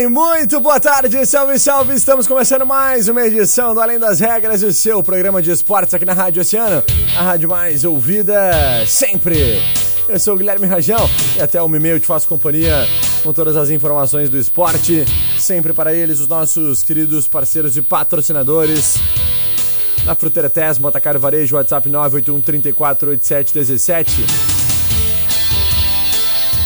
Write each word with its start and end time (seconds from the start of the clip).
Bem, 0.00 0.08
muito 0.08 0.60
boa 0.60 0.80
tarde, 0.80 1.26
salve, 1.26 1.58
salve! 1.58 1.94
Estamos 1.94 2.26
começando 2.26 2.64
mais 2.64 3.08
uma 3.08 3.22
edição 3.26 3.74
do 3.74 3.80
Além 3.80 3.98
das 3.98 4.18
Regras, 4.18 4.62
o 4.62 4.72
seu 4.72 5.02
programa 5.02 5.42
de 5.42 5.50
esportes 5.50 5.92
aqui 5.92 6.06
na 6.06 6.14
Rádio 6.14 6.40
Oceano, 6.40 6.82
a 7.18 7.22
rádio 7.22 7.48
mais 7.48 7.84
ouvida 7.84 8.34
sempre. 8.86 9.60
Eu 10.08 10.18
sou 10.18 10.34
o 10.34 10.38
Guilherme 10.38 10.66
Rajão 10.66 10.98
e 11.36 11.42
até 11.42 11.60
o 11.62 11.76
e-mail 11.76 12.00
te 12.00 12.06
faço 12.06 12.26
companhia 12.26 12.86
com 13.22 13.32
todas 13.32 13.56
as 13.56 13.68
informações 13.68 14.30
do 14.30 14.38
esporte, 14.38 15.04
sempre 15.38 15.74
para 15.74 15.92
eles, 15.92 16.20
os 16.20 16.26
nossos 16.28 16.82
queridos 16.82 17.28
parceiros 17.28 17.76
e 17.76 17.82
patrocinadores. 17.82 18.96
Na 20.06 20.14
Fruteira 20.14 20.48
Tess, 20.48 20.78
Motacar 20.78 21.18
Varejo, 21.18 21.56
WhatsApp 21.56 21.88
981 21.88 22.40
34 22.40 23.10
87 23.10 23.54
17. 23.54 24.24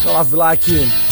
Olá, 0.07 0.23
Vilac. 0.23 1.04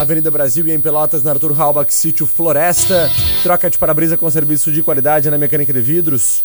Avenida 0.00 0.30
Brasil 0.30 0.66
e 0.66 0.72
em 0.72 0.80
Pelotas, 0.80 1.22
na 1.22 1.32
Arthur 1.32 1.52
Halbach, 1.60 1.92
sítio 1.92 2.24
Floresta. 2.24 3.10
Troca 3.42 3.68
de 3.68 3.76
para-brisa 3.76 4.16
com 4.16 4.30
serviço 4.30 4.72
de 4.72 4.82
qualidade 4.82 5.28
na 5.28 5.36
mecânica 5.36 5.74
de 5.74 5.80
vidros. 5.82 6.42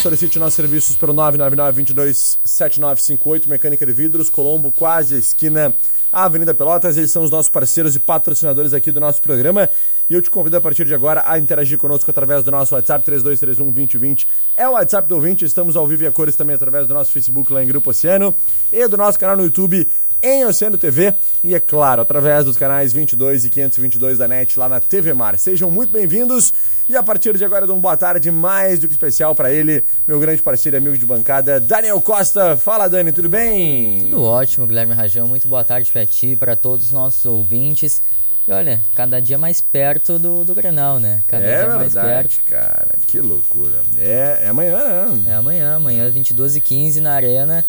Solicite 0.00 0.38
nossos 0.38 0.54
serviços 0.54 0.94
pelo 0.94 1.12
999-22-7958, 1.12 3.48
Mecânica 3.48 3.84
de 3.84 3.92
Vidros, 3.92 4.30
Colombo, 4.30 4.70
quase 4.70 5.18
esquina 5.18 5.74
Avenida 6.12 6.54
Pelotas. 6.54 6.96
Eles 6.96 7.10
são 7.10 7.24
os 7.24 7.32
nossos 7.32 7.50
parceiros 7.50 7.96
e 7.96 7.98
patrocinadores 7.98 8.72
aqui 8.72 8.92
do 8.92 9.00
nosso 9.00 9.20
programa. 9.20 9.68
E 10.08 10.14
eu 10.14 10.22
te 10.22 10.30
convido 10.30 10.56
a 10.56 10.60
partir 10.60 10.84
de 10.84 10.94
agora 10.94 11.24
a 11.26 11.36
interagir 11.36 11.78
conosco 11.78 12.08
através 12.08 12.44
do 12.44 12.52
nosso 12.52 12.76
WhatsApp 12.76 13.04
3231-2020. 13.10 14.24
É 14.56 14.68
o 14.68 14.74
WhatsApp 14.74 15.08
do 15.08 15.16
ouvinte. 15.16 15.44
Estamos 15.44 15.76
ao 15.76 15.84
vivo 15.84 16.04
e 16.04 16.06
a 16.06 16.12
cores 16.12 16.36
também 16.36 16.54
através 16.54 16.86
do 16.86 16.94
nosso 16.94 17.10
Facebook 17.10 17.52
lá 17.52 17.60
em 17.60 17.66
Grupo 17.66 17.90
Oceano 17.90 18.32
e 18.72 18.86
do 18.86 18.96
nosso 18.96 19.18
canal 19.18 19.36
no 19.36 19.42
YouTube 19.42 19.88
em 20.22 20.44
Oceano 20.44 20.76
TV 20.76 21.14
e, 21.44 21.54
é 21.54 21.60
claro, 21.60 22.02
através 22.02 22.44
dos 22.44 22.56
canais 22.56 22.92
22 22.92 23.44
e 23.44 23.50
522 23.50 24.18
da 24.18 24.26
NET 24.26 24.58
lá 24.58 24.68
na 24.68 24.80
TV 24.80 25.12
Mar. 25.12 25.38
Sejam 25.38 25.70
muito 25.70 25.90
bem-vindos 25.92 26.52
e 26.88 26.96
a 26.96 27.02
partir 27.02 27.36
de 27.36 27.44
agora 27.44 27.62
eu 27.62 27.66
dou 27.68 27.76
uma 27.76 27.82
boa 27.82 27.96
tarde 27.96 28.30
mais 28.30 28.78
do 28.78 28.88
que 28.88 28.94
especial 28.94 29.34
para 29.34 29.52
ele, 29.52 29.84
meu 30.06 30.18
grande 30.18 30.42
parceiro 30.42 30.76
e 30.76 30.78
amigo 30.78 30.98
de 30.98 31.06
bancada, 31.06 31.60
Daniel 31.60 32.00
Costa. 32.00 32.56
Fala, 32.56 32.88
Dani, 32.88 33.12
tudo 33.12 33.28
bem? 33.28 34.02
Tudo 34.10 34.22
ótimo, 34.22 34.66
Guilherme 34.66 34.94
Rajão. 34.94 35.26
Muito 35.28 35.46
boa 35.46 35.62
tarde 35.62 35.90
para 35.92 36.04
ti, 36.04 36.34
para 36.34 36.56
todos 36.56 36.86
os 36.86 36.92
nossos 36.92 37.24
ouvintes. 37.24 38.02
E 38.46 38.50
olha, 38.50 38.82
cada 38.94 39.20
dia 39.20 39.36
mais 39.36 39.60
perto 39.60 40.18
do, 40.18 40.42
do 40.42 40.54
Grenal, 40.54 40.98
né? 40.98 41.22
Cada 41.28 41.44
é 41.44 41.58
dia 41.58 41.66
verdade, 41.78 41.94
mais 41.94 41.94
perto. 41.94 42.44
cara. 42.46 42.94
Que 43.06 43.20
loucura. 43.20 43.82
É, 43.98 44.40
é 44.44 44.48
amanhã, 44.48 44.78
né? 44.78 45.24
É 45.26 45.34
amanhã, 45.34 45.76
amanhã 45.76 46.10
22 46.10 46.56
e 46.56 46.60
15 46.62 47.00
na 47.02 47.12
Arena. 47.12 47.62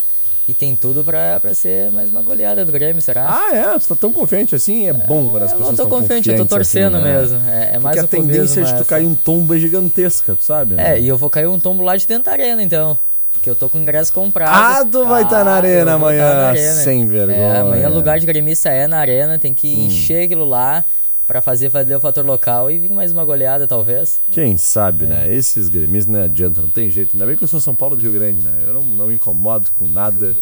E 0.49 0.53
tem 0.55 0.75
tudo 0.75 1.03
pra, 1.03 1.39
pra 1.39 1.53
ser 1.53 1.91
mais 1.91 2.09
uma 2.09 2.23
goleada 2.23 2.65
do 2.65 2.71
Grêmio, 2.71 2.99
será? 3.03 3.23
Ah, 3.29 3.55
é? 3.55 3.77
Tu 3.77 3.87
tá 3.87 3.93
tão 3.93 4.11
confiante 4.11 4.55
assim? 4.55 4.87
É 4.89 4.93
bom 4.93 5.29
quando 5.29 5.43
as 5.43 5.51
eu 5.51 5.57
pessoas 5.59 5.77
não 5.77 5.85
tô 5.85 5.95
confiante, 5.95 6.27
eu 6.27 6.37
tô 6.37 6.45
torcendo 6.45 6.97
assim, 6.97 7.05
né? 7.05 7.21
mesmo. 7.21 7.39
É, 7.47 7.75
é 7.75 7.79
mais 7.79 7.95
Porque 7.97 7.99
a 7.99 8.19
tendência 8.19 8.55
clubismo 8.55 8.77
de 8.77 8.83
tu 8.83 8.89
cair 8.89 9.05
um 9.05 9.13
tombo 9.13 9.53
é 9.53 9.59
gigantesca, 9.59 10.35
tu 10.35 10.43
sabe? 10.43 10.73
né? 10.73 10.95
É, 10.95 10.99
e 10.99 11.07
eu 11.07 11.15
vou 11.19 11.29
cair 11.29 11.45
um 11.45 11.59
tombo 11.59 11.83
lá 11.83 11.95
de 11.95 12.07
dentro 12.07 12.23
da 12.23 12.31
Arena, 12.31 12.63
então. 12.63 12.97
Porque 13.31 13.47
eu 13.47 13.55
tô 13.55 13.69
com 13.69 13.77
ingresso 13.77 14.11
comprado. 14.11 14.49
Ah, 14.51 14.83
tu 14.83 15.05
vai 15.05 15.29
tá 15.29 15.43
na 15.43 15.51
arena 15.51 15.91
eu 15.91 15.99
vou 15.99 16.07
amanhã, 16.07 16.27
tá 16.27 16.35
na 16.35 16.47
arena. 16.47 16.73
sem 16.73 17.07
vergonha. 17.07 17.37
Hum. 17.37 17.53
É, 17.53 17.59
amanhã 17.59 17.89
lugar 17.89 18.19
de 18.19 18.25
gremista 18.25 18.69
é 18.69 18.87
na 18.87 18.97
arena, 18.97 19.37
tem 19.37 19.53
que 19.53 19.67
encher 19.85 20.25
aquilo 20.25 20.45
lá 20.45 20.83
pra 21.29 21.43
fazer 21.43 21.69
valer 21.69 21.95
o 21.95 22.01
fator 22.01 22.25
local 22.25 22.71
e 22.71 22.79
vir 22.79 22.89
mais 22.89 23.11
uma 23.11 23.23
goleada, 23.23 23.67
talvez. 23.67 24.19
Quem 24.31 24.57
sabe, 24.57 25.05
É. 25.05 25.07
né? 25.07 25.35
Esses 25.35 25.69
gremistas 25.69 26.11
não 26.11 26.23
adianta, 26.23 26.59
não 26.59 26.69
tem 26.69 26.89
jeito. 26.89 27.11
Ainda 27.13 27.27
bem 27.27 27.35
que 27.35 27.43
eu 27.43 27.47
sou 27.47 27.59
São 27.59 27.75
Paulo 27.75 27.95
do 27.95 28.01
Rio 28.01 28.11
Grande, 28.13 28.41
né? 28.43 28.63
Eu 28.65 28.73
não, 28.73 28.81
não 28.81 29.05
me 29.07 29.13
incomodo 29.13 29.69
com 29.75 29.87
nada, 29.87 30.35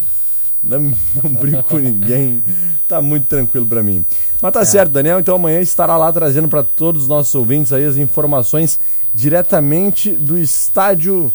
não, 0.64 0.80
não 1.22 1.30
brinco 1.34 1.64
com 1.64 1.78
ninguém. 1.78 2.42
Tá 2.88 3.02
muito 3.02 3.28
tranquilo 3.28 3.66
pra 3.68 3.84
mim. 3.84 4.06
Mas 4.42 4.50
É. 4.50 4.54
tá 4.54 4.64
certo, 4.64 4.92
Daniel. 4.94 5.20
Então 5.20 5.36
amanhã 5.36 5.60
estará 5.60 5.98
lá 5.98 6.10
trazendo 6.14 6.48
pra 6.48 6.64
todos 6.64 7.02
os 7.04 7.08
nossos 7.10 7.36
ouvintes 7.36 7.74
aí 7.74 7.84
as 7.84 7.98
informações 7.98 8.80
diretamente 9.14 10.12
do 10.12 10.38
estádio 10.38 11.34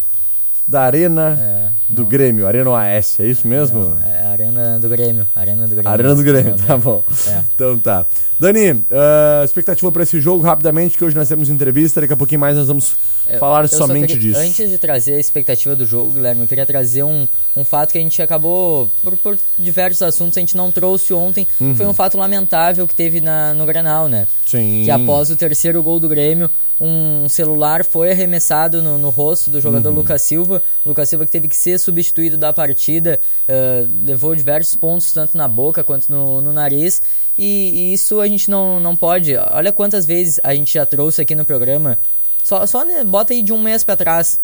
da 0.67 0.83
Arena 0.83 1.37
É, 1.39 1.69
do 1.93 2.07
Grêmio, 2.07 2.47
Arena 2.47 2.71
OAS, 2.71 3.19
é 3.21 3.27
isso 3.27 3.47
mesmo? 3.47 3.99
É 4.03 4.23
a 4.25 4.31
Arena 4.31 4.79
do 4.79 4.89
Grêmio. 4.89 5.27
Arena 5.37 5.63
do 5.67 5.75
Grêmio. 5.75 5.91
Arena 5.91 6.15
do 6.15 6.23
Grêmio, 6.23 6.55
tá 6.67 6.77
bom. 6.79 7.03
É. 7.29 7.43
Então 7.55 7.77
tá. 7.79 8.07
Dani, 8.43 8.83
ah, 8.91 9.43
expectativa 9.45 9.93
para 9.93 10.03
esse 10.03 10.19
jogo 10.21 10.43
rapidamente, 10.43 10.99
que 10.99 11.05
hoje 11.05 11.15
nós 11.15 11.29
temos 11.29 11.49
entrevista, 11.49 12.01
daqui 12.01 12.13
a 12.13 12.17
pouquinho 12.17 12.41
mais 12.41 12.57
nós 12.57 12.67
vamos 12.67 12.97
Eu- 13.29 13.39
falar 13.39 13.63
eu 13.63 13.69
somente 13.69 14.19
disso. 14.19 14.41
Antes 14.41 14.69
de 14.69 14.79
trazer 14.79 15.15
a 15.15 15.21
expectativa 15.21 15.77
do 15.77 15.87
jogo, 15.87 16.11
Guilherme, 16.11 16.43
eu 16.43 16.49
queria 16.49 16.67
trazer 16.67 17.05
um, 17.05 17.29
um 17.57 17.65
fato 17.65 17.93
que 17.93 17.99
a 17.99 18.01
gente 18.01 18.21
acabou, 18.21 18.91
por, 19.01 19.17
por 19.17 19.39
diversos 19.57 20.03
assuntos, 20.03 20.37
a 20.37 20.41
gente 20.41 20.57
não 20.57 20.73
trouxe 20.73 21.15
ontem. 21.15 21.47
Uhum. 21.61 21.77
Foi 21.77 21.87
um 21.87 21.95
fato 21.95 22.19
lamentável 22.19 22.89
que 22.89 22.97
teve 22.97 23.21
na, 23.21 23.55
no 23.55 23.65
Granal, 23.65 24.09
né? 24.09 24.27
Sim. 24.45 24.83
Que 24.85 24.91
após 24.91 25.31
o 25.31 25.37
terceiro 25.37 25.81
gol 25.81 26.01
do 26.01 26.09
Grêmio, 26.09 26.51
um 26.81 27.29
celular 27.29 27.85
foi 27.85 28.11
arremessado 28.11 28.83
no, 28.83 28.99
no 28.99 29.09
rosto 29.11 29.51
do 29.51 29.61
jogador 29.61 29.91
Uhum. 29.91 29.95
Lucas 29.97 30.21
Silva. 30.23 30.61
Lucas 30.85 31.09
Silva 31.09 31.25
que 31.25 31.31
teve 31.31 31.47
que 31.47 31.55
ser 31.55 31.79
substituído 31.79 32.37
da 32.37 32.53
partida, 32.53 33.21
eh, 33.47 33.87
levou 34.05 34.35
diversos 34.35 34.75
pontos, 34.75 35.13
tanto 35.13 35.39
na 35.39 35.47
boca 35.47 35.85
quanto 35.85 36.11
no, 36.11 36.41
no 36.41 36.53
nariz. 36.53 37.01
E, 37.43 37.71
e 37.71 37.93
isso 37.93 38.21
a 38.21 38.29
gente 38.29 38.49
não, 38.49 38.79
não 38.79 38.95
pode. 38.95 39.35
Olha 39.51 39.73
quantas 39.73 40.07
vezes 40.07 40.39
a 40.45 40.55
gente 40.55 40.75
já 40.75 40.87
trouxe 40.87 41.21
aqui 41.23 41.35
no 41.35 41.45
programa. 41.45 41.99
Só, 42.45 42.65
só 42.67 42.85
né, 42.85 43.05
bota 43.05 43.33
aí 43.33 43.43
de 43.43 43.53
um 43.53 43.59
mês 43.61 43.83
pra 43.83 43.97
trás. 43.97 44.39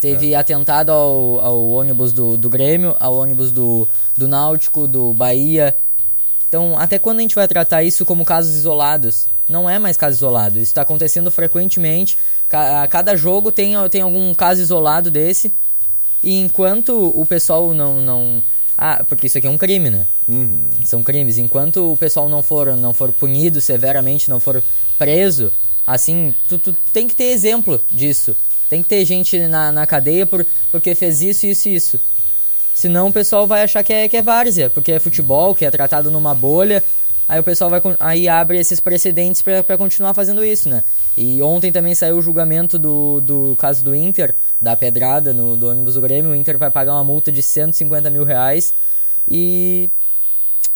Teve 0.00 0.32
É. 0.32 0.36
atentado 0.36 0.90
ao, 0.90 1.40
ao 1.40 1.68
ônibus 1.68 2.12
do, 2.12 2.36
do 2.36 2.48
Grêmio, 2.48 2.96
ao 3.00 3.16
ônibus 3.16 3.50
do, 3.52 3.88
do 4.16 4.26
Náutico, 4.28 4.86
do 4.86 5.12
Bahia. 5.12 5.76
Então, 6.48 6.78
até 6.78 6.98
quando 6.98 7.18
a 7.18 7.22
gente 7.22 7.34
vai 7.34 7.48
tratar 7.48 7.82
isso 7.82 8.04
como 8.04 8.24
casos 8.24 8.54
isolados? 8.54 9.28
Não 9.48 9.68
é 9.68 9.78
mais 9.78 9.96
caso 9.96 10.16
isolado. 10.16 10.56
Isso 10.58 10.70
está 10.70 10.82
acontecendo 10.82 11.30
frequentemente. 11.30 12.16
A 12.50 12.86
cada 12.88 13.14
jogo 13.14 13.52
tem, 13.52 13.74
tem 13.90 14.00
algum 14.02 14.34
caso 14.34 14.60
isolado 14.60 15.10
desse. 15.10 15.52
E 16.22 16.40
enquanto 16.40 17.12
o 17.14 17.24
pessoal 17.26 17.72
não. 17.74 18.00
não 18.00 18.42
ah, 18.76 19.04
porque 19.04 19.26
isso 19.26 19.38
aqui 19.38 19.46
é 19.46 19.50
um 19.50 19.58
crime, 19.58 19.90
né? 19.90 20.06
São 20.84 21.02
crimes. 21.02 21.38
Enquanto 21.38 21.92
o 21.92 21.96
pessoal 21.96 22.28
não 22.28 22.42
for, 22.42 22.76
não 22.76 22.92
for 22.92 23.12
punido 23.12 23.60
severamente, 23.60 24.28
não 24.28 24.38
for 24.38 24.62
preso, 24.98 25.52
Assim, 25.86 26.34
tu, 26.48 26.58
tu 26.58 26.76
tem 26.92 27.06
que 27.06 27.14
ter 27.14 27.26
exemplo 27.26 27.80
disso. 27.90 28.36
Tem 28.68 28.82
que 28.82 28.88
ter 28.88 29.04
gente 29.04 29.38
na, 29.46 29.70
na 29.70 29.86
cadeia 29.86 30.26
por, 30.26 30.44
porque 30.72 30.94
fez 30.94 31.22
isso, 31.22 31.46
isso 31.46 31.68
e 31.68 31.74
isso. 31.76 32.00
Senão 32.74 33.08
o 33.08 33.12
pessoal 33.12 33.46
vai 33.46 33.62
achar 33.62 33.84
que 33.84 33.92
é, 33.92 34.08
que 34.08 34.16
é 34.16 34.22
várzea, 34.22 34.68
porque 34.68 34.92
é 34.92 34.98
futebol, 34.98 35.54
que 35.54 35.64
é 35.64 35.70
tratado 35.70 36.10
numa 36.10 36.34
bolha. 36.34 36.82
Aí 37.28 37.40
o 37.40 37.42
pessoal 37.42 37.68
vai 37.68 37.80
aí 37.98 38.28
abre 38.28 38.58
esses 38.58 38.78
precedentes 38.78 39.42
para 39.42 39.76
continuar 39.76 40.14
fazendo 40.14 40.44
isso, 40.44 40.68
né? 40.68 40.84
E 41.16 41.42
ontem 41.42 41.72
também 41.72 41.94
saiu 41.94 42.18
o 42.18 42.22
julgamento 42.22 42.78
do, 42.78 43.20
do 43.20 43.56
caso 43.56 43.82
do 43.82 43.94
Inter, 43.94 44.34
da 44.60 44.76
pedrada 44.76 45.32
no, 45.32 45.56
do 45.56 45.68
ônibus 45.68 45.94
do 45.94 46.00
Grêmio. 46.00 46.30
O 46.30 46.34
Inter 46.34 46.56
vai 46.56 46.70
pagar 46.70 46.94
uma 46.94 47.04
multa 47.04 47.32
de 47.32 47.42
150 47.42 48.08
mil 48.10 48.22
reais. 48.22 48.72
E, 49.28 49.90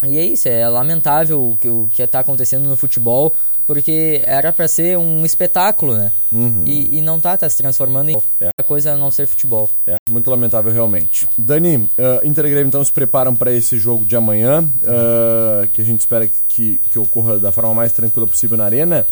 e 0.04 0.18
é 0.18 0.24
isso, 0.24 0.48
é 0.48 0.68
lamentável 0.68 1.50
o 1.50 1.56
que, 1.56 1.68
o 1.68 1.88
que 1.92 2.02
está 2.02 2.20
acontecendo 2.20 2.68
no 2.68 2.76
futebol 2.76 3.34
porque 3.70 4.20
era 4.26 4.52
para 4.52 4.66
ser 4.66 4.98
um 4.98 5.24
espetáculo, 5.24 5.96
né? 5.96 6.10
Uhum. 6.32 6.64
E, 6.66 6.98
e, 6.98 7.02
não 7.02 7.20
tá, 7.20 7.36
tá 7.36 7.48
se 7.48 7.56
transformando 7.56 8.10
em 8.10 8.20
é. 8.40 8.62
coisa 8.64 8.94
a 8.94 8.96
não 8.96 9.12
ser 9.12 9.28
futebol. 9.28 9.70
É, 9.86 9.94
muito 10.10 10.28
lamentável 10.28 10.72
realmente. 10.72 11.28
Dani, 11.38 11.76
uh, 11.76 12.26
Inter 12.26 12.46
e 12.46 12.50
Grêmio 12.50 12.66
então 12.66 12.82
se 12.82 12.90
preparam 12.90 13.32
para 13.36 13.52
esse 13.52 13.78
jogo 13.78 14.04
de 14.04 14.16
amanhã, 14.16 14.62
uh, 14.64 15.68
que 15.68 15.80
a 15.80 15.84
gente 15.84 16.00
espera 16.00 16.28
que, 16.48 16.78
que 16.78 16.98
ocorra 16.98 17.38
da 17.38 17.52
forma 17.52 17.72
mais 17.72 17.92
tranquila 17.92 18.26
possível 18.26 18.58
na 18.58 18.64
arena. 18.64 19.06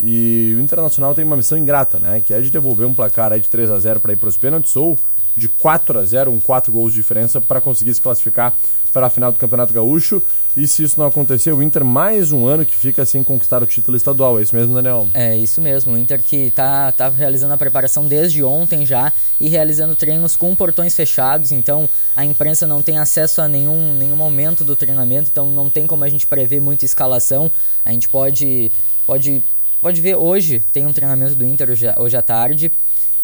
E 0.00 0.54
o 0.56 0.60
Internacional 0.60 1.12
tem 1.12 1.24
uma 1.24 1.36
missão 1.36 1.58
ingrata, 1.58 1.98
né? 1.98 2.22
Que 2.24 2.32
é 2.32 2.40
de 2.40 2.48
devolver 2.48 2.86
um 2.86 2.94
placar 2.94 3.32
aí 3.32 3.40
de 3.40 3.48
3 3.48 3.72
a 3.72 3.78
0 3.80 3.98
para 3.98 4.12
ir 4.12 4.16
para 4.16 4.28
os 4.28 4.36
pênaltis 4.36 4.76
ou 4.76 4.96
de 5.36 5.48
4 5.48 5.98
a 5.98 6.04
0 6.04 6.30
um 6.30 6.38
4 6.38 6.70
gols 6.70 6.92
de 6.92 7.00
diferença 7.00 7.40
para 7.40 7.60
conseguir 7.60 7.92
se 7.92 8.00
classificar 8.00 8.54
para 8.92 9.08
a 9.08 9.10
final 9.10 9.32
do 9.32 9.38
Campeonato 9.38 9.74
Gaúcho. 9.74 10.22
E 10.56 10.66
se 10.66 10.82
isso 10.82 10.98
não 10.98 11.06
acontecer, 11.06 11.52
o 11.52 11.62
Inter 11.62 11.84
mais 11.84 12.32
um 12.32 12.46
ano 12.46 12.64
que 12.64 12.74
fica 12.74 13.04
sem 13.04 13.22
conquistar 13.22 13.62
o 13.62 13.66
título 13.66 13.94
estadual. 13.94 14.38
É 14.38 14.42
isso 14.42 14.56
mesmo, 14.56 14.74
Daniel? 14.74 15.06
É 15.12 15.36
isso 15.36 15.60
mesmo. 15.60 15.92
O 15.92 15.98
Inter 15.98 16.22
que 16.22 16.46
está 16.46 16.90
tá 16.92 17.10
realizando 17.10 17.52
a 17.52 17.58
preparação 17.58 18.06
desde 18.06 18.42
ontem 18.42 18.86
já 18.86 19.12
e 19.38 19.50
realizando 19.50 19.94
treinos 19.94 20.34
com 20.34 20.54
portões 20.54 20.96
fechados. 20.96 21.52
Então 21.52 21.86
a 22.16 22.24
imprensa 22.24 22.66
não 22.66 22.80
tem 22.80 22.98
acesso 22.98 23.42
a 23.42 23.48
nenhum, 23.48 23.92
nenhum 23.92 24.16
momento 24.16 24.64
do 24.64 24.74
treinamento. 24.74 25.28
Então 25.30 25.50
não 25.50 25.68
tem 25.68 25.86
como 25.86 26.04
a 26.04 26.08
gente 26.08 26.26
prever 26.26 26.58
muita 26.58 26.86
escalação. 26.86 27.50
A 27.84 27.92
gente 27.92 28.08
pode, 28.08 28.72
pode, 29.06 29.42
pode 29.78 30.00
ver 30.00 30.16
hoje. 30.16 30.64
Tem 30.72 30.86
um 30.86 30.92
treinamento 30.92 31.34
do 31.34 31.44
Inter 31.44 31.68
hoje, 31.68 31.86
hoje 31.98 32.16
à 32.16 32.22
tarde 32.22 32.72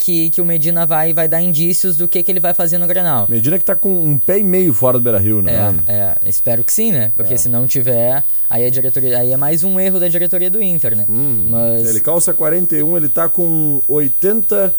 que, 0.02 0.31
que 0.31 0.40
o 0.40 0.44
Medina 0.44 0.84
vai, 0.84 1.14
vai 1.14 1.28
dar 1.28 1.40
indícios 1.40 1.96
do 1.96 2.08
que, 2.08 2.25
que 2.25 2.32
ele 2.32 2.40
vai 2.40 2.52
fazer 2.52 2.76
no 2.76 2.88
Granal. 2.88 3.26
Medina 3.28 3.56
que 3.56 3.64
tá 3.64 3.76
com 3.76 3.88
um 3.88 4.19
pé 4.19 4.40
e 4.40 4.44
meio 4.44 4.75
fora 4.75 4.99
do 4.99 5.04
Beira-Rio, 5.04 5.40
né? 5.40 5.72
É, 5.87 5.93
é, 5.94 6.28
espero 6.28 6.64
que 6.64 6.72
sim, 6.72 6.90
né? 6.90 7.12
Porque 7.14 7.34
é. 7.34 7.37
se 7.37 7.49
não 7.49 7.69
tiver, 7.69 8.25
aí 8.50 8.66
a 8.66 8.70
diretoria, 8.70 9.19
aí 9.19 9.31
é 9.31 9.37
mais 9.37 9.62
um 9.62 9.78
erro 9.78 10.00
da 10.00 10.08
diretoria 10.08 10.50
do 10.50 10.60
Inter, 10.60 10.96
né? 10.96 11.06
Hum, 11.08 11.46
Mas... 11.49 11.88
Ele 11.88 12.00
calça 12.00 12.34
41, 12.34 12.96
ele 12.96 13.08
tá 13.08 13.28
com 13.28 13.81
80 13.87 14.75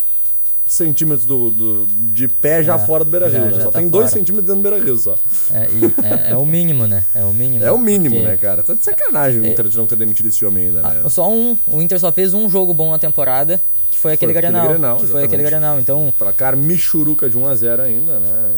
centímetros 0.66 1.26
do, 1.26 1.50
do, 1.50 1.88
de 1.88 2.28
pé 2.28 2.62
já 2.62 2.76
é, 2.76 2.80
fora 2.80 3.06
do 3.06 3.12
Beira-Rio, 3.12 3.46
né? 3.46 3.62
Só 3.62 3.72
tá 3.72 3.80
tem 3.80 3.88
2 3.88 4.12
centímetros 4.12 4.46
dentro 4.46 4.62
do 4.62 4.70
Beira-Rio 4.70 4.98
só. 4.98 5.16
É, 5.54 6.28
é, 6.28 6.32
é, 6.32 6.36
o 6.36 6.46
mínimo, 6.46 6.86
né? 6.86 7.02
É 7.16 7.24
o 7.24 7.32
mínimo. 7.32 7.64
É 7.64 7.72
o 7.72 7.78
mínimo, 7.78 8.16
porque... 8.16 8.28
né, 8.28 8.36
cara? 8.36 8.62
Tá 8.62 8.74
de 8.74 8.84
sacanagem 8.84 9.40
o 9.40 9.46
é. 9.46 9.50
Inter 9.50 9.70
de 9.70 9.78
não 9.78 9.88
ter 9.88 9.96
demitido 9.96 10.28
esse 10.28 10.46
homem 10.46 10.66
ainda, 10.66 10.82
né? 10.82 11.02
Ah, 11.06 11.10
só 11.10 11.32
um. 11.32 11.58
O 11.66 11.82
Inter 11.82 11.98
só 11.98 12.12
fez 12.12 12.34
um 12.34 12.50
jogo 12.50 12.74
bom 12.74 12.92
na 12.92 13.00
temporada 13.00 13.62
foi 14.04 14.14
aquele 14.14 14.34
foi 14.34 14.42
Granal. 14.42 14.66
Aquele 14.66 14.80
Granal 14.80 15.00
foi 15.00 15.24
aquele 15.24 15.44
Granal, 15.44 15.80
então... 15.80 16.14
Placar 16.18 16.58
Michuruca 16.58 17.30
de 17.30 17.38
1x0 17.38 17.80
ainda, 17.80 18.20
né? 18.20 18.52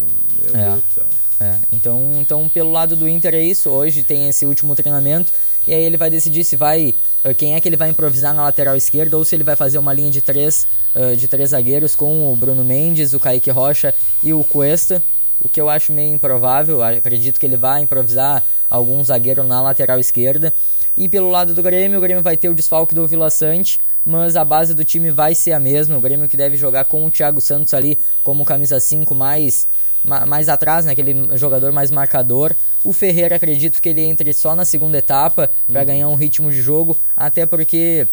Meu 0.51 0.59
é. 0.59 0.69
Deus 0.69 0.83
do 0.83 0.93
céu. 0.93 1.05
É, 1.39 1.55
então, 1.71 2.11
então 2.15 2.49
pelo 2.49 2.71
lado 2.71 2.95
do 2.95 3.07
Inter 3.07 3.35
é 3.35 3.41
isso, 3.41 3.69
hoje 3.69 4.03
tem 4.03 4.29
esse 4.29 4.45
último 4.45 4.73
treinamento 4.73 5.33
e 5.67 5.73
aí 5.73 5.83
ele 5.83 5.97
vai 5.97 6.09
decidir 6.09 6.45
se 6.45 6.55
vai 6.55 6.95
eh, 7.25 7.33
quem 7.33 7.55
é 7.55 7.59
que 7.59 7.67
ele 7.67 7.75
vai 7.75 7.89
improvisar 7.89 8.33
na 8.33 8.43
lateral 8.43 8.75
esquerda 8.75 9.17
ou 9.17 9.23
se 9.25 9.35
ele 9.35 9.43
vai 9.43 9.55
fazer 9.55 9.77
uma 9.77 9.93
linha 9.93 10.09
de 10.09 10.21
três, 10.21 10.65
uh, 10.95 11.13
de 11.15 11.27
três 11.27 11.49
zagueiros 11.49 11.93
com 11.93 12.31
o 12.31 12.35
Bruno 12.37 12.63
Mendes, 12.63 13.13
o 13.13 13.19
Kaique 13.19 13.51
Rocha 13.51 13.93
e 14.23 14.31
o 14.31 14.45
Cuesta, 14.45 15.03
o 15.41 15.49
que 15.49 15.59
eu 15.59 15.69
acho 15.69 15.91
meio 15.91 16.15
improvável, 16.15 16.81
acredito 16.81 17.37
que 17.37 17.45
ele 17.45 17.57
vai 17.57 17.81
improvisar 17.81 18.41
algum 18.69 19.03
zagueiro 19.03 19.43
na 19.43 19.61
lateral 19.61 19.99
esquerda. 19.99 20.53
E 20.97 21.09
pelo 21.09 21.29
lado 21.29 21.53
do 21.53 21.61
Grêmio, 21.61 21.97
o 21.97 22.01
Grêmio 22.01 22.23
vai 22.23 22.37
ter 22.37 22.49
o 22.49 22.53
desfalque 22.53 22.95
do 22.95 23.05
Vila 23.05 23.29
Sante, 23.29 23.79
mas 24.05 24.35
a 24.35 24.45
base 24.45 24.73
do 24.73 24.85
time 24.85 25.11
vai 25.11 25.35
ser 25.35 25.51
a 25.51 25.59
mesma. 25.59 25.97
O 25.97 26.01
Grêmio 26.01 26.29
que 26.29 26.37
deve 26.37 26.55
jogar 26.55 26.85
com 26.85 27.05
o 27.05 27.11
Thiago 27.11 27.41
Santos 27.41 27.73
ali 27.73 27.99
como 28.23 28.45
camisa 28.45 28.79
5 28.79 29.13
mais 29.13 29.67
mais 30.05 30.49
atrás, 30.49 30.85
né, 30.85 30.91
aquele 30.91 31.35
jogador 31.35 31.71
mais 31.71 31.89
marcador. 31.89 32.55
O 32.83 32.93
Ferreira 32.93 33.37
acredito 33.37 33.81
que 33.81 33.89
ele 33.89 34.01
entre 34.01 34.31
só 34.33 34.55
na 34.55 34.63
segunda 34.63 34.99
etapa 34.99 35.49
para 35.67 35.79
uhum. 35.79 35.87
ganhar 35.87 36.07
um 36.09 36.13
ritmo 36.13 36.51
de 36.51 36.61
jogo, 36.61 36.95
até 37.17 37.45
porque 37.47 38.07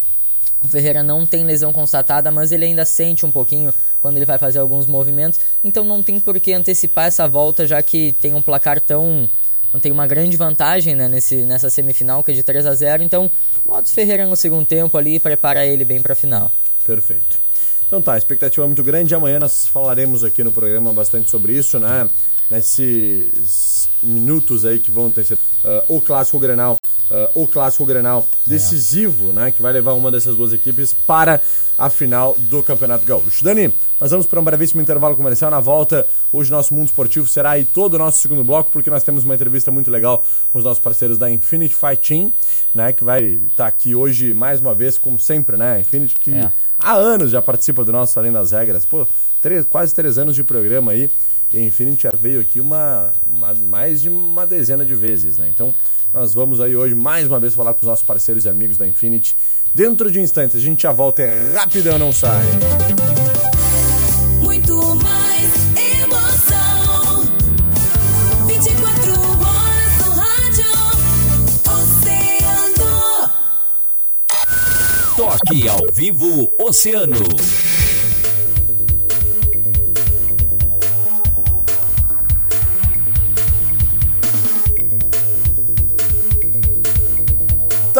o 0.64 0.68
Ferreira 0.68 1.02
não 1.02 1.26
tem 1.26 1.44
lesão 1.44 1.72
constatada, 1.72 2.30
mas 2.30 2.52
ele 2.52 2.64
ainda 2.64 2.84
sente 2.84 3.26
um 3.26 3.30
pouquinho 3.30 3.74
quando 4.00 4.16
ele 4.16 4.24
vai 4.24 4.38
fazer 4.38 4.60
alguns 4.60 4.86
movimentos. 4.86 5.40
Então 5.62 5.84
não 5.84 6.02
tem 6.02 6.18
por 6.18 6.38
que 6.40 6.52
antecipar 6.52 7.06
essa 7.06 7.26
volta, 7.28 7.66
já 7.66 7.82
que 7.82 8.12
tem 8.14 8.32
um 8.32 8.40
placar 8.40 8.80
tão 8.80 9.28
tem 9.80 9.90
uma 9.92 10.06
grande 10.06 10.36
vantagem 10.36 10.94
né, 10.94 11.08
nesse, 11.08 11.44
nessa 11.44 11.70
semifinal, 11.70 12.22
que 12.22 12.30
é 12.30 12.34
de 12.34 12.42
3 12.42 12.66
a 12.66 12.74
0 12.74 13.02
Então, 13.02 13.30
o 13.64 13.82
Ferreira 13.84 14.26
no 14.26 14.36
segundo 14.36 14.66
tempo 14.66 14.96
ali 14.98 15.18
prepara 15.18 15.66
ele 15.66 15.84
bem 15.84 16.00
para 16.00 16.12
a 16.12 16.16
final. 16.16 16.50
Perfeito. 16.84 17.40
Então 17.86 18.00
tá, 18.00 18.14
a 18.14 18.18
expectativa 18.18 18.64
é 18.64 18.66
muito 18.66 18.82
grande. 18.82 19.14
Amanhã 19.14 19.38
nós 19.38 19.66
falaremos 19.66 20.24
aqui 20.24 20.42
no 20.42 20.50
programa 20.50 20.92
bastante 20.92 21.30
sobre 21.30 21.52
isso, 21.52 21.78
né? 21.78 22.08
Nesses 22.52 23.88
minutos 24.02 24.66
aí 24.66 24.78
que 24.78 24.90
vão 24.90 25.10
ter 25.10 25.32
uh, 25.32 25.38
o 25.88 26.00
Clássico 26.00 26.38
Grenal 26.38 26.76
uh, 27.12 27.42
o 27.42 27.46
clássico 27.46 27.84
Grenal 27.84 28.26
decisivo, 28.46 29.30
é. 29.30 29.32
né, 29.32 29.50
que 29.50 29.60
vai 29.60 29.72
levar 29.72 29.92
uma 29.92 30.10
dessas 30.10 30.34
duas 30.34 30.52
equipes 30.52 30.94
para 30.94 31.40
a 31.78 31.90
final 31.90 32.36
do 32.38 32.62
Campeonato 32.62 33.04
Gaúcho. 33.04 33.42
Dani, 33.42 33.72
nós 34.00 34.10
vamos 34.10 34.26
para 34.26 34.38
um 34.38 34.44
brevíssimo 34.44 34.80
intervalo 34.80 35.16
comercial. 35.16 35.50
Na 35.50 35.58
volta, 35.58 36.06
hoje 36.32 36.50
nosso 36.50 36.74
mundo 36.74 36.86
esportivo 36.86 37.26
será 37.26 37.50
aí 37.50 37.64
todo 37.64 37.94
o 37.94 37.98
nosso 37.98 38.18
segundo 38.18 38.44
bloco, 38.44 38.70
porque 38.70 38.90
nós 38.90 39.02
temos 39.02 39.24
uma 39.24 39.34
entrevista 39.34 39.70
muito 39.70 39.90
legal 39.90 40.24
com 40.50 40.58
os 40.58 40.64
nossos 40.64 40.78
parceiros 40.78 41.18
da 41.18 41.30
Infinity 41.30 41.74
Fight 41.74 42.08
Team, 42.08 42.32
né, 42.74 42.92
que 42.92 43.04
vai 43.04 43.22
estar 43.22 43.64
tá 43.64 43.66
aqui 43.66 43.94
hoje 43.94 44.32
mais 44.32 44.60
uma 44.60 44.74
vez, 44.74 44.96
como 44.96 45.18
sempre, 45.18 45.56
né, 45.56 45.80
Infinity 45.80 46.16
que 46.16 46.32
é. 46.32 46.52
há 46.78 46.94
anos 46.94 47.30
já 47.30 47.42
participa 47.42 47.84
do 47.84 47.92
nosso 47.92 48.18
Além 48.18 48.32
das 48.32 48.52
Regras, 48.52 48.84
pô, 48.84 49.06
três, 49.40 49.64
quase 49.64 49.94
três 49.94 50.18
anos 50.18 50.36
de 50.36 50.44
programa 50.44 50.92
aí, 50.92 51.10
e 51.52 51.58
a 51.58 51.62
Infinity 51.62 52.04
já 52.04 52.12
veio 52.12 52.40
aqui 52.40 52.60
uma, 52.60 53.12
uma 53.26 53.54
mais 53.54 54.00
de 54.00 54.08
uma 54.08 54.46
dezena 54.46 54.84
de 54.84 54.94
vezes, 54.94 55.38
né, 55.38 55.48
então 55.48 55.74
nós 56.12 56.34
vamos 56.34 56.60
aí 56.60 56.76
hoje 56.76 56.94
mais 56.94 57.26
uma 57.26 57.40
vez 57.40 57.54
falar 57.54 57.72
com 57.72 57.80
os 57.80 57.86
nossos 57.86 58.04
parceiros 58.04 58.44
e 58.44 58.48
amigos 58.48 58.76
da 58.76 58.86
Infinity. 58.86 59.34
Dentro 59.74 60.10
de 60.10 60.20
instantes, 60.20 60.56
a 60.56 60.60
gente 60.60 60.82
já 60.82 60.92
volta, 60.92 61.22
é 61.22 61.52
rapidão, 61.54 61.98
não 61.98 62.12
sai. 62.12 62.44
Muito 64.42 64.76
mais 64.96 65.52
emoção. 66.02 67.24
24 68.46 69.12
horas 69.40 69.96
no 70.04 70.12
rádio. 70.12 70.66
Oceano. 72.36 73.30
Toque 75.16 75.68
ao 75.68 75.90
vivo 75.90 76.52
Oceano. 76.58 77.71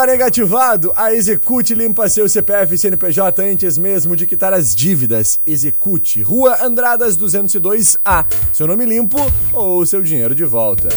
Tá 0.03 0.07
negativado? 0.07 0.93
A 0.97 1.15
Execute 1.15 1.77
limpa 1.77 2.09
seu 2.09 2.29
CPF 2.29 2.75
e 2.75 2.79
CNPJ 2.79 3.41
antes 3.41 3.79
mesmo 3.79 4.17
de 4.17 4.27
quitar 4.27 4.53
as 4.53 4.75
dívidas. 4.75 5.41
Execute, 5.47 6.23
Rua 6.23 6.59
Andradas 6.61 7.17
202A. 7.17 8.27
Seu 8.53 8.67
nome 8.67 8.85
limpo 8.85 9.19
ou 9.53 9.87
seu 9.87 10.03
dinheiro 10.03 10.35
de 10.35 10.45
volta. 10.45 10.89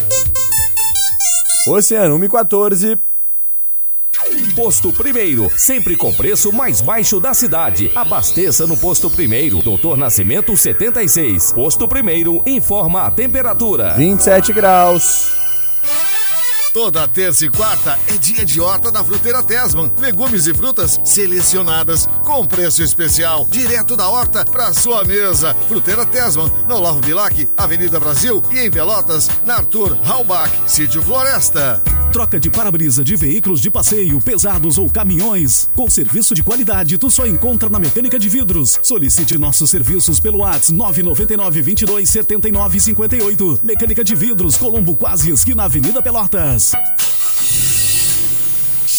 Oceano 1.67 2.17
114. 2.17 2.97
Posto 4.55 4.91
Primeiro, 4.91 5.51
sempre 5.55 5.95
com 5.95 6.11
preço 6.11 6.51
mais 6.51 6.81
baixo 6.81 7.19
da 7.19 7.35
cidade. 7.35 7.91
Abasteça 7.93 8.65
no 8.65 8.75
Posto 8.75 9.11
Primeiro, 9.11 9.61
Doutor 9.61 9.97
Nascimento 9.97 10.57
76. 10.57 11.53
Posto 11.53 11.87
Primeiro 11.87 12.41
informa 12.43 13.03
a 13.03 13.11
temperatura: 13.11 13.93
27 13.93 14.51
graus. 14.51 15.44
Toda 16.75 17.07
terça 17.07 17.45
e 17.45 17.49
quarta 17.49 17.97
é 18.05 18.17
dia 18.17 18.45
de 18.45 18.59
horta 18.59 18.91
da 18.91 19.01
Fruteira 19.01 19.41
Tesman. 19.41 19.93
Legumes 19.97 20.45
e 20.45 20.53
frutas 20.53 20.99
selecionadas 21.05 22.05
com 22.25 22.45
preço 22.45 22.83
especial, 22.83 23.47
direto 23.49 23.95
da 23.95 24.09
horta 24.09 24.43
para 24.43 24.73
sua 24.73 25.05
mesa. 25.05 25.55
Fruteira 25.69 26.05
Tesman, 26.05 26.51
no 26.67 26.75
Olavo 26.75 26.99
Bilac, 26.99 27.47
Avenida 27.55 27.97
Brasil 27.97 28.43
e 28.51 28.59
em 28.59 28.69
Pelotas, 28.69 29.29
na 29.45 29.55
Arthur 29.55 29.97
Halbach, 30.05 30.51
Sítio 30.67 31.01
Floresta. 31.01 31.81
Troca 32.15 32.39
de 32.39 32.49
para-brisa 32.49 33.03
de 33.03 33.13
veículos 33.13 33.59
de 33.59 33.69
passeio, 33.69 34.21
pesados 34.21 34.77
ou 34.77 34.89
caminhões. 34.89 35.69
Com 35.75 35.89
serviço 35.89 36.33
de 36.33 36.41
qualidade, 36.41 36.97
tu 36.97 37.11
só 37.11 37.27
encontra 37.27 37.69
na 37.69 37.77
Mecânica 37.77 38.17
de 38.17 38.29
Vidros. 38.29 38.79
Solicite 38.81 39.37
nossos 39.37 39.69
serviços 39.69 40.17
pelo 40.17 40.37
WhatsApp 40.37 40.71
999 40.71 41.61
22 41.61 42.09
79 42.09 42.79
58. 42.79 43.59
Mecânica 43.61 44.01
de 44.01 44.15
Vidros, 44.15 44.55
Colombo 44.55 44.95
Quase, 44.95 45.29
esquina 45.29 45.65
Avenida 45.65 46.01
Pelotas. 46.01 46.71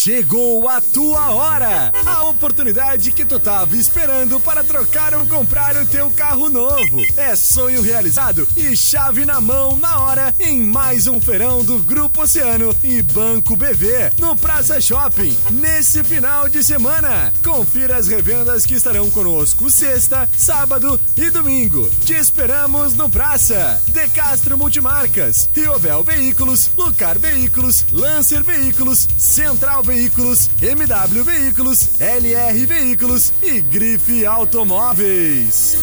Chegou 0.06 0.68
a 0.68 0.80
tua 0.80 1.30
hora! 1.32 1.90
A 2.06 2.22
oportunidade 2.26 3.10
que 3.10 3.24
tu 3.24 3.40
tava 3.40 3.76
esperando 3.76 4.38
para 4.38 4.62
trocar 4.62 5.12
ou 5.14 5.26
comprar 5.26 5.76
o 5.76 5.84
teu 5.84 6.08
carro 6.12 6.48
novo. 6.48 7.00
É 7.16 7.34
sonho 7.34 7.82
realizado 7.82 8.46
e 8.56 8.76
chave 8.76 9.24
na 9.24 9.40
mão 9.40 9.76
na 9.78 9.98
hora 10.02 10.32
em 10.38 10.60
mais 10.60 11.08
um 11.08 11.20
feirão 11.20 11.64
do 11.64 11.80
Grupo 11.80 12.22
Oceano 12.22 12.72
e 12.84 13.02
Banco 13.02 13.56
BV 13.56 14.12
no 14.20 14.36
Praça 14.36 14.80
Shopping 14.80 15.36
nesse 15.50 16.04
final 16.04 16.48
de 16.48 16.62
semana. 16.62 17.32
Confira 17.42 17.96
as 17.96 18.06
revendas 18.06 18.64
que 18.64 18.74
estarão 18.74 19.10
conosco 19.10 19.68
sexta, 19.68 20.30
sábado 20.38 21.00
e 21.16 21.30
domingo. 21.30 21.90
Te 22.04 22.14
esperamos 22.14 22.94
no 22.94 23.10
Praça. 23.10 23.82
De 23.88 24.06
Castro 24.10 24.56
Multimarcas, 24.56 25.48
Riovel 25.52 26.04
Veículos, 26.04 26.70
Lucar 26.76 27.18
Veículos, 27.18 27.84
Lancer 27.90 28.44
Veículos, 28.44 29.08
Central 29.18 29.82
Veículos, 29.82 29.95
MW 29.96 31.24
Veículos, 31.24 31.88
LR 31.98 32.66
Veículos 32.66 33.32
e 33.42 33.62
Grife 33.62 34.26
Automóveis. 34.26 35.78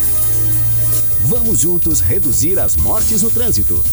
Vamos 1.21 1.61
juntos 1.61 1.99
reduzir 1.99 2.59
as 2.59 2.75
mortes 2.75 3.23
no 3.23 3.31
trânsito. 3.31 3.83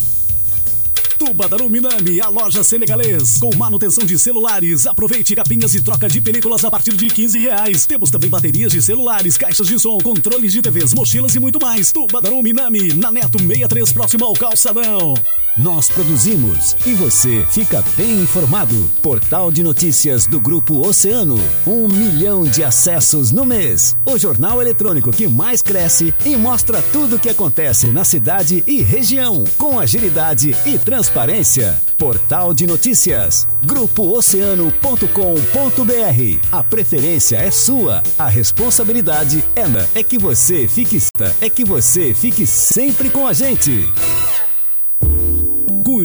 Tubadaru 1.18 1.70
Minami, 1.70 2.20
a 2.20 2.28
loja 2.28 2.62
senegalês. 2.62 3.38
Com 3.38 3.54
manutenção 3.56 4.04
de 4.04 4.18
celulares. 4.18 4.86
Aproveite 4.86 5.34
capinhas 5.34 5.74
e 5.74 5.80
troca 5.80 6.06
de 6.06 6.20
películas 6.20 6.64
a 6.66 6.70
partir 6.70 6.92
de 6.92 7.08
15 7.08 7.38
reais. 7.38 7.86
Temos 7.86 8.10
também 8.10 8.28
baterias 8.28 8.72
de 8.72 8.82
celulares, 8.82 9.38
caixas 9.38 9.66
de 9.66 9.78
som, 9.78 9.96
controles 9.98 10.52
de 10.52 10.60
TVs, 10.60 10.92
mochilas 10.92 11.34
e 11.34 11.40
muito 11.40 11.58
mais. 11.58 11.92
Tubadaru 11.92 12.42
Minami, 12.42 12.92
na 12.92 13.10
Neto 13.10 13.38
63, 13.38 13.92
próximo 13.92 14.24
ao 14.26 14.34
Calçadão. 14.34 15.14
Nós 15.62 15.90
produzimos 15.90 16.74
e 16.86 16.94
você 16.94 17.44
fica 17.50 17.84
bem 17.94 18.22
informado. 18.22 18.74
Portal 19.02 19.52
de 19.52 19.62
notícias 19.62 20.26
do 20.26 20.40
Grupo 20.40 20.86
Oceano. 20.86 21.38
Um 21.66 21.86
milhão 21.86 22.44
de 22.44 22.64
acessos 22.64 23.30
no 23.30 23.44
mês. 23.44 23.94
O 24.06 24.16
jornal 24.16 24.62
eletrônico 24.62 25.12
que 25.12 25.28
mais 25.28 25.60
cresce 25.60 26.14
e 26.24 26.34
mostra 26.34 26.80
tudo 26.92 27.16
o 27.16 27.18
que 27.18 27.28
acontece 27.28 27.88
na 27.88 28.04
cidade 28.04 28.64
e 28.66 28.80
região. 28.80 29.44
Com 29.58 29.78
agilidade 29.78 30.56
e 30.64 30.78
transparência. 30.78 31.78
Portal 31.98 32.54
de 32.54 32.66
notícias. 32.66 33.46
GrupoOceano.com.br. 33.62 36.48
A 36.50 36.62
preferência 36.62 37.36
é 37.36 37.50
sua. 37.50 38.02
A 38.18 38.30
responsabilidade 38.30 39.44
é, 39.54 40.00
é 40.00 40.02
que 40.02 40.16
você 40.16 40.66
fique 40.66 40.98
é 41.40 41.50
que 41.50 41.66
você 41.66 42.14
fique 42.14 42.46
sempre 42.46 43.10
com 43.10 43.26
a 43.26 43.34
gente. 43.34 43.86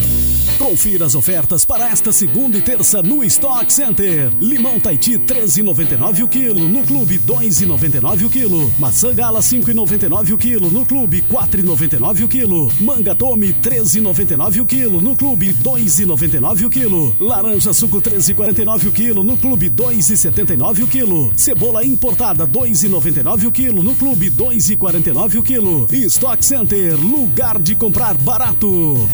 Confira 0.60 1.06
as 1.06 1.14
ofertas 1.14 1.64
para 1.64 1.88
esta 1.88 2.12
segunda 2.12 2.58
e 2.58 2.60
terça 2.60 3.02
no 3.02 3.24
Stock 3.24 3.72
Center. 3.72 4.30
Limão 4.38 4.78
Taiti 4.78 5.18
13,99 5.18 6.22
o 6.22 6.28
quilo, 6.28 6.68
no 6.68 6.84
Clube 6.84 7.18
2,99 7.18 8.26
o 8.26 8.30
quilo. 8.30 8.70
Maçã 8.78 9.14
Gala 9.14 9.40
5,99 9.40 10.34
o 10.34 10.36
quilo, 10.36 10.70
no 10.70 10.84
Clube 10.84 11.22
4,99 11.22 12.24
o 12.24 12.28
quilo. 12.28 12.70
Manga 12.78 13.14
Tome 13.14 13.54
13,99 13.54 14.60
o 14.60 14.66
quilo, 14.66 15.00
no 15.00 15.16
Clube 15.16 15.54
2,99 15.54 16.66
o 16.66 16.70
quilo. 16.70 17.16
Laranja 17.18 17.72
Suco 17.72 18.02
13,49 18.02 18.88
o 18.88 18.92
quilo, 18.92 19.24
no 19.24 19.38
Clube 19.38 19.70
2,79 19.70 20.84
o 20.84 20.86
quilo. 20.86 21.32
Cebola 21.36 21.82
importada 21.86 22.46
2,99 22.46 23.46
o 23.46 23.50
quilo, 23.50 23.82
no 23.82 23.96
Clube 23.96 24.30
2,49 24.30 25.38
o 25.38 25.42
quilo. 25.42 25.86
Stock 25.90 26.44
Center, 26.44 27.00
lugar 27.00 27.58
de 27.58 27.74
comprar 27.74 28.12
barato. 28.18 29.08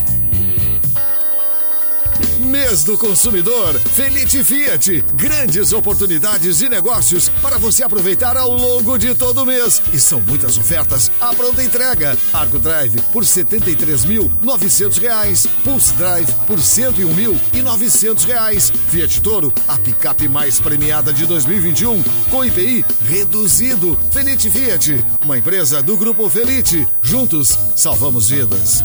Mês 2.47 2.85
do 2.85 2.97
consumidor, 2.97 3.75
Felite 3.81 4.45
Fiat. 4.45 5.05
Grandes 5.15 5.73
oportunidades 5.73 6.59
de 6.59 6.69
negócios 6.69 7.29
para 7.43 7.59
você 7.59 7.83
aproveitar 7.83 8.37
ao 8.37 8.53
longo 8.53 8.97
de 8.97 9.15
todo 9.15 9.43
o 9.43 9.47
mês. 9.47 9.83
E 9.93 9.99
são 9.99 10.21
muitas 10.21 10.57
ofertas 10.57 11.11
à 11.21 11.35
pronta 11.35 11.62
entrega. 11.62 12.17
Argo 12.33 12.59
Drive 12.59 13.00
por 13.12 13.25
73.900 13.25 15.00
reais. 15.00 15.47
Pulse 15.65 15.93
Drive 15.95 16.33
por 16.47 16.59
101.900 16.59 18.25
reais. 18.25 18.73
Fiat 18.91 19.21
Toro, 19.21 19.53
a 19.67 19.76
picape 19.76 20.29
mais 20.29 20.61
premiada 20.61 21.12
de 21.12 21.26
2021, 21.26 22.03
com 22.31 22.45
IPI 22.45 22.85
reduzido. 23.09 23.99
Felite 24.12 24.49
Fiat, 24.50 25.05
uma 25.25 25.37
empresa 25.37 25.83
do 25.83 25.97
Grupo 25.97 26.31
Felite. 26.31 26.87
Juntos, 27.03 27.59
salvamos 27.75 28.31
vidas. 28.31 28.85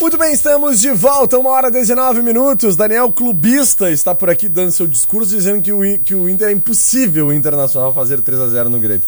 Muito 0.00 0.18
bem, 0.18 0.32
estamos 0.32 0.80
de 0.80 0.90
volta, 0.92 1.38
uma 1.38 1.50
hora 1.50 1.68
e 1.68 1.70
19 1.70 2.22
minutos. 2.22 2.76
Daniel 2.76 3.10
Clubista 3.10 3.90
está 3.90 4.14
por 4.14 4.28
aqui 4.28 4.48
dando 4.48 4.70
seu 4.70 4.86
discurso 4.86 5.30
dizendo 5.34 5.62
que 5.62 5.72
o, 5.72 5.98
que 6.00 6.14
o 6.14 6.28
Inter 6.28 6.48
é 6.48 6.52
impossível 6.52 7.28
o 7.28 7.32
Internacional 7.32 7.92
fazer 7.94 8.20
3 8.20 8.40
a 8.40 8.48
0 8.48 8.68
no 8.68 8.78
Grêmio. 8.78 9.02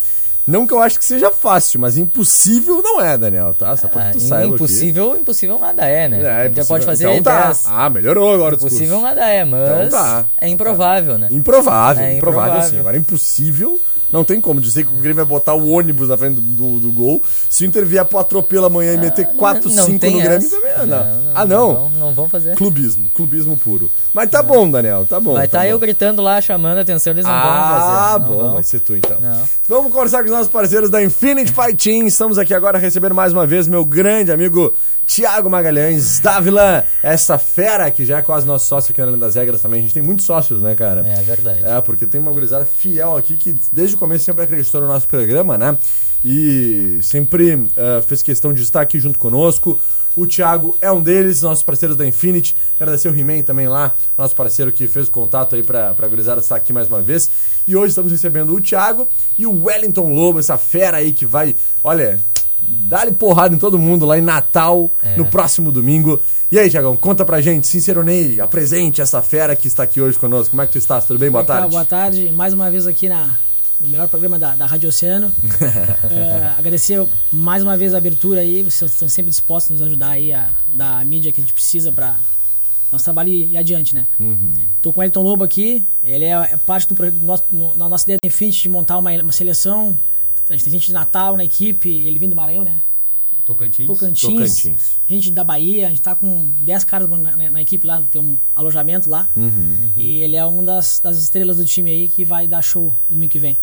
Não 0.46 0.66
que 0.66 0.72
eu 0.72 0.80
acho 0.80 0.98
que 0.98 1.04
seja 1.04 1.30
fácil, 1.30 1.78
mas 1.78 1.98
impossível 1.98 2.80
não 2.82 2.98
é, 3.02 3.18
Daniel, 3.18 3.52
tá? 3.52 3.76
Só 3.76 3.86
pra 3.86 4.08
Ah, 4.08 4.12
tu 4.12 4.20
saiba 4.20 4.54
impossível, 4.54 5.14
impossível 5.14 5.58
nada 5.58 5.86
é, 5.86 6.08
né? 6.08 6.16
aqui. 6.16 6.26
É, 6.26 6.30
Então 6.30 6.44
impossível. 6.46 6.66
pode 6.68 6.86
fazer 6.86 7.10
então 7.10 7.22
tá. 7.22 7.46
10. 7.48 7.64
Ah, 7.66 7.90
melhorou 7.90 8.32
agora 8.32 8.54
o 8.54 8.56
Impossível 8.56 8.86
discurso. 8.96 9.04
nada 9.04 9.28
é, 9.28 9.44
mas 9.44 9.60
Então 9.68 9.88
tá. 9.90 10.24
é 10.40 10.48
improvável, 10.48 11.18
né? 11.18 11.28
Improvável, 11.30 12.02
É 12.02 12.16
improvável, 12.16 12.48
improvável. 12.52 12.70
sim. 12.70 12.80
Agora 12.80 12.96
impossível, 12.96 13.78
não 14.12 14.24
tem 14.24 14.40
como 14.40 14.60
dizer 14.60 14.84
que 14.84 14.90
o 14.92 14.96
Grêmio 14.96 15.16
vai 15.16 15.24
botar 15.24 15.54
o 15.54 15.70
ônibus 15.70 16.08
na 16.08 16.16
frente 16.16 16.40
do, 16.40 16.40
do, 16.40 16.80
do 16.80 16.92
gol. 16.92 17.22
Se 17.50 17.64
o 17.64 17.66
Inter 17.66 17.84
vier 17.86 18.04
pro 18.04 18.18
atropelo 18.18 18.66
amanhã 18.66 18.94
e 18.94 18.98
meter 18.98 19.26
4, 19.26 19.70
Ah, 19.70 19.74
Não 19.74 19.84
5 19.86 19.98
tem 19.98 20.12
no 20.16 20.20
Grêmio, 20.22 20.50
também 20.50 20.72
não. 20.78 20.86
Não, 20.86 21.32
Ah, 21.34 21.44
não? 21.44 21.72
Não, 21.72 21.90
não 21.90 22.14
vão 22.14 22.28
fazer. 22.28 22.56
Clubismo, 22.56 23.10
clubismo 23.14 23.56
puro. 23.56 23.90
Mas 24.18 24.30
tá 24.30 24.42
bom, 24.42 24.68
Daniel, 24.68 25.06
tá 25.08 25.20
bom. 25.20 25.34
Vai 25.34 25.46
tá 25.46 25.58
estar 25.58 25.68
eu 25.68 25.78
gritando 25.78 26.20
lá, 26.20 26.40
chamando 26.40 26.78
a 26.78 26.80
atenção, 26.80 27.12
eles 27.12 27.24
não 27.24 27.30
vão 27.30 27.40
fazer. 27.40 27.54
Ah, 27.54 28.18
bom, 28.18 28.52
vai 28.54 28.64
ser 28.64 28.80
tu 28.80 28.96
então. 28.96 29.20
Não. 29.20 29.48
Vamos 29.68 29.92
conversar 29.92 30.18
com 30.18 30.24
os 30.24 30.32
nossos 30.32 30.48
parceiros 30.48 30.90
da 30.90 31.00
Infinity 31.00 31.52
Fight 31.52 31.76
Team. 31.76 32.04
Estamos 32.04 32.36
aqui 32.36 32.52
agora 32.52 32.78
recebendo 32.78 33.14
mais 33.14 33.32
uma 33.32 33.46
vez 33.46 33.68
meu 33.68 33.84
grande 33.84 34.32
amigo 34.32 34.74
Tiago 35.06 35.48
Magalhães, 35.48 36.18
Dávila, 36.18 36.84
essa 37.00 37.38
fera 37.38 37.88
que 37.92 38.04
já 38.04 38.18
é 38.18 38.22
quase 38.22 38.44
nosso 38.44 38.66
sócio 38.66 38.90
aqui 38.90 39.00
na 39.00 39.06
Além 39.06 39.20
das 39.20 39.36
Regras 39.36 39.62
também. 39.62 39.78
A 39.78 39.82
gente 39.82 39.94
tem 39.94 40.02
muitos 40.02 40.26
sócios, 40.26 40.60
né, 40.60 40.74
cara? 40.74 41.06
É 41.06 41.22
verdade. 41.22 41.64
É, 41.64 41.80
porque 41.80 42.04
tem 42.04 42.20
uma 42.20 42.32
gurizada 42.32 42.64
fiel 42.64 43.16
aqui 43.16 43.36
que 43.36 43.54
desde 43.72 43.94
o 43.94 43.98
começo 44.00 44.24
sempre 44.24 44.42
acreditou 44.42 44.80
no 44.80 44.88
nosso 44.88 45.06
programa, 45.06 45.56
né? 45.56 45.78
E 46.24 46.98
sempre 47.02 47.68
eh, 47.76 48.02
fez 48.02 48.22
questão 48.24 48.52
de 48.52 48.62
estar 48.62 48.80
aqui 48.80 48.98
junto 48.98 49.16
conosco. 49.16 49.80
O 50.20 50.26
Thiago 50.26 50.76
é 50.80 50.90
um 50.90 51.02
deles, 51.02 51.42
nossos 51.42 51.62
parceiros 51.62 51.96
da 51.96 52.06
Infinity. 52.06 52.56
Agradecer 52.78 53.08
o 53.08 53.18
He-Man 53.18 53.42
também 53.42 53.68
lá, 53.68 53.94
nosso 54.16 54.34
parceiro 54.34 54.72
que 54.72 54.88
fez 54.88 55.08
o 55.08 55.10
contato 55.10 55.54
aí 55.54 55.62
pra, 55.62 55.94
pra 55.94 56.08
gurizada 56.08 56.40
estar 56.40 56.56
aqui 56.56 56.72
mais 56.72 56.88
uma 56.88 57.00
vez. 57.00 57.30
E 57.66 57.76
hoje 57.76 57.90
estamos 57.90 58.10
recebendo 58.10 58.54
o 58.54 58.60
Thiago 58.60 59.08
e 59.38 59.46
o 59.46 59.64
Wellington 59.64 60.12
Lobo, 60.12 60.38
essa 60.40 60.58
fera 60.58 60.96
aí 60.98 61.12
que 61.12 61.24
vai, 61.26 61.54
olha, 61.84 62.18
dar-lhe 62.62 63.12
porrada 63.12 63.54
em 63.54 63.58
todo 63.58 63.78
mundo 63.78 64.04
lá 64.06 64.18
em 64.18 64.22
Natal, 64.22 64.90
no 65.16 65.26
próximo 65.26 65.70
domingo. 65.70 66.20
E 66.50 66.58
aí, 66.58 66.70
Thiagão, 66.70 66.96
conta 66.96 67.24
pra 67.24 67.40
gente, 67.42 67.66
Sinceronei, 67.66 68.40
apresente 68.40 69.00
essa 69.02 69.20
fera 69.22 69.54
que 69.54 69.68
está 69.68 69.82
aqui 69.82 70.00
hoje 70.00 70.18
conosco. 70.18 70.50
Como 70.50 70.62
é 70.62 70.66
que 70.66 70.72
tu 70.72 70.78
estás? 70.78 71.04
Tudo 71.04 71.18
bem? 71.18 71.30
Boa 71.30 71.44
Tá, 71.44 71.54
tarde. 71.58 71.70
boa 71.70 71.84
tarde. 71.84 72.32
Mais 72.32 72.54
uma 72.54 72.70
vez 72.70 72.86
aqui 72.86 73.06
na, 73.08 73.36
no 73.80 73.88
melhor 73.88 74.08
programa 74.08 74.38
da, 74.38 74.54
da 74.56 74.66
Rádio 74.66 74.88
Oceano. 74.88 75.32
É, 76.10 76.54
agradecer 76.58 77.06
mais 77.32 77.62
uma 77.62 77.76
vez 77.76 77.94
a 77.94 77.98
abertura 77.98 78.40
aí. 78.40 78.62
Vocês 78.62 78.90
estão 78.92 79.08
sempre 79.08 79.30
dispostos 79.30 79.70
a 79.70 79.74
nos 79.74 79.82
ajudar 79.88 80.10
aí 80.10 80.32
a 80.32 80.48
dar 80.74 80.98
a 81.00 81.04
mídia 81.04 81.30
que 81.32 81.40
a 81.40 81.42
gente 81.44 81.52
precisa 81.52 81.92
para 81.92 82.18
nosso 82.90 83.04
trabalho 83.04 83.28
ir, 83.28 83.56
adiante, 83.56 83.94
né? 83.94 84.06
Tô 84.80 84.92
com 84.92 85.00
o 85.00 85.04
Elton 85.04 85.22
Lobo 85.22 85.44
aqui. 85.44 85.84
Ele 86.02 86.24
é, 86.24 86.30
é 86.32 86.56
parte 86.56 86.86
do, 86.92 87.12
nosso, 87.24 87.44
no- 87.52 87.74
na 87.76 87.88
nossa 87.88 88.04
ideia 88.04 88.18
da 88.22 88.26
Infinity 88.26 88.62
de 88.62 88.68
montar 88.68 88.96
uma, 88.98 89.10
uma 89.12 89.32
seleção. 89.32 89.98
A 90.48 90.52
gente 90.54 90.64
tem 90.64 90.72
gente 90.72 90.86
de 90.86 90.92
Natal 90.94 91.36
na 91.36 91.44
equipe. 91.44 91.88
Ele 91.88 92.18
vem 92.18 92.28
do 92.28 92.34
Maranhão, 92.36 92.64
né? 92.64 92.80
Tocantins. 93.44 93.86
Tocantins, 93.86 94.20
Tocantins. 94.30 94.96
gente 95.08 95.30
da 95.30 95.42
Bahia, 95.44 95.86
a 95.86 95.88
gente 95.90 96.02
tá 96.02 96.14
com 96.14 96.50
10 96.60 96.84
caras 96.84 97.08
na, 97.08 97.16
na- 97.36 97.50
na 97.50 97.62
equipe 97.62 97.86
lá, 97.86 98.02
tem 98.10 98.20
um 98.20 98.36
alojamento 98.54 99.08
lá. 99.10 99.26
E 99.96 100.18
ele 100.18 100.36
é 100.36 100.44
uma 100.44 100.62
das, 100.62 101.00
das 101.00 101.18
estrelas 101.18 101.56
do 101.58 101.64
time 101.64 101.90
aí 101.90 102.08
que 102.08 102.24
vai 102.24 102.46
dar 102.46 102.60
show 102.62 102.94
domingo 103.08 103.30
que 103.32 103.38
vem. 103.38 103.56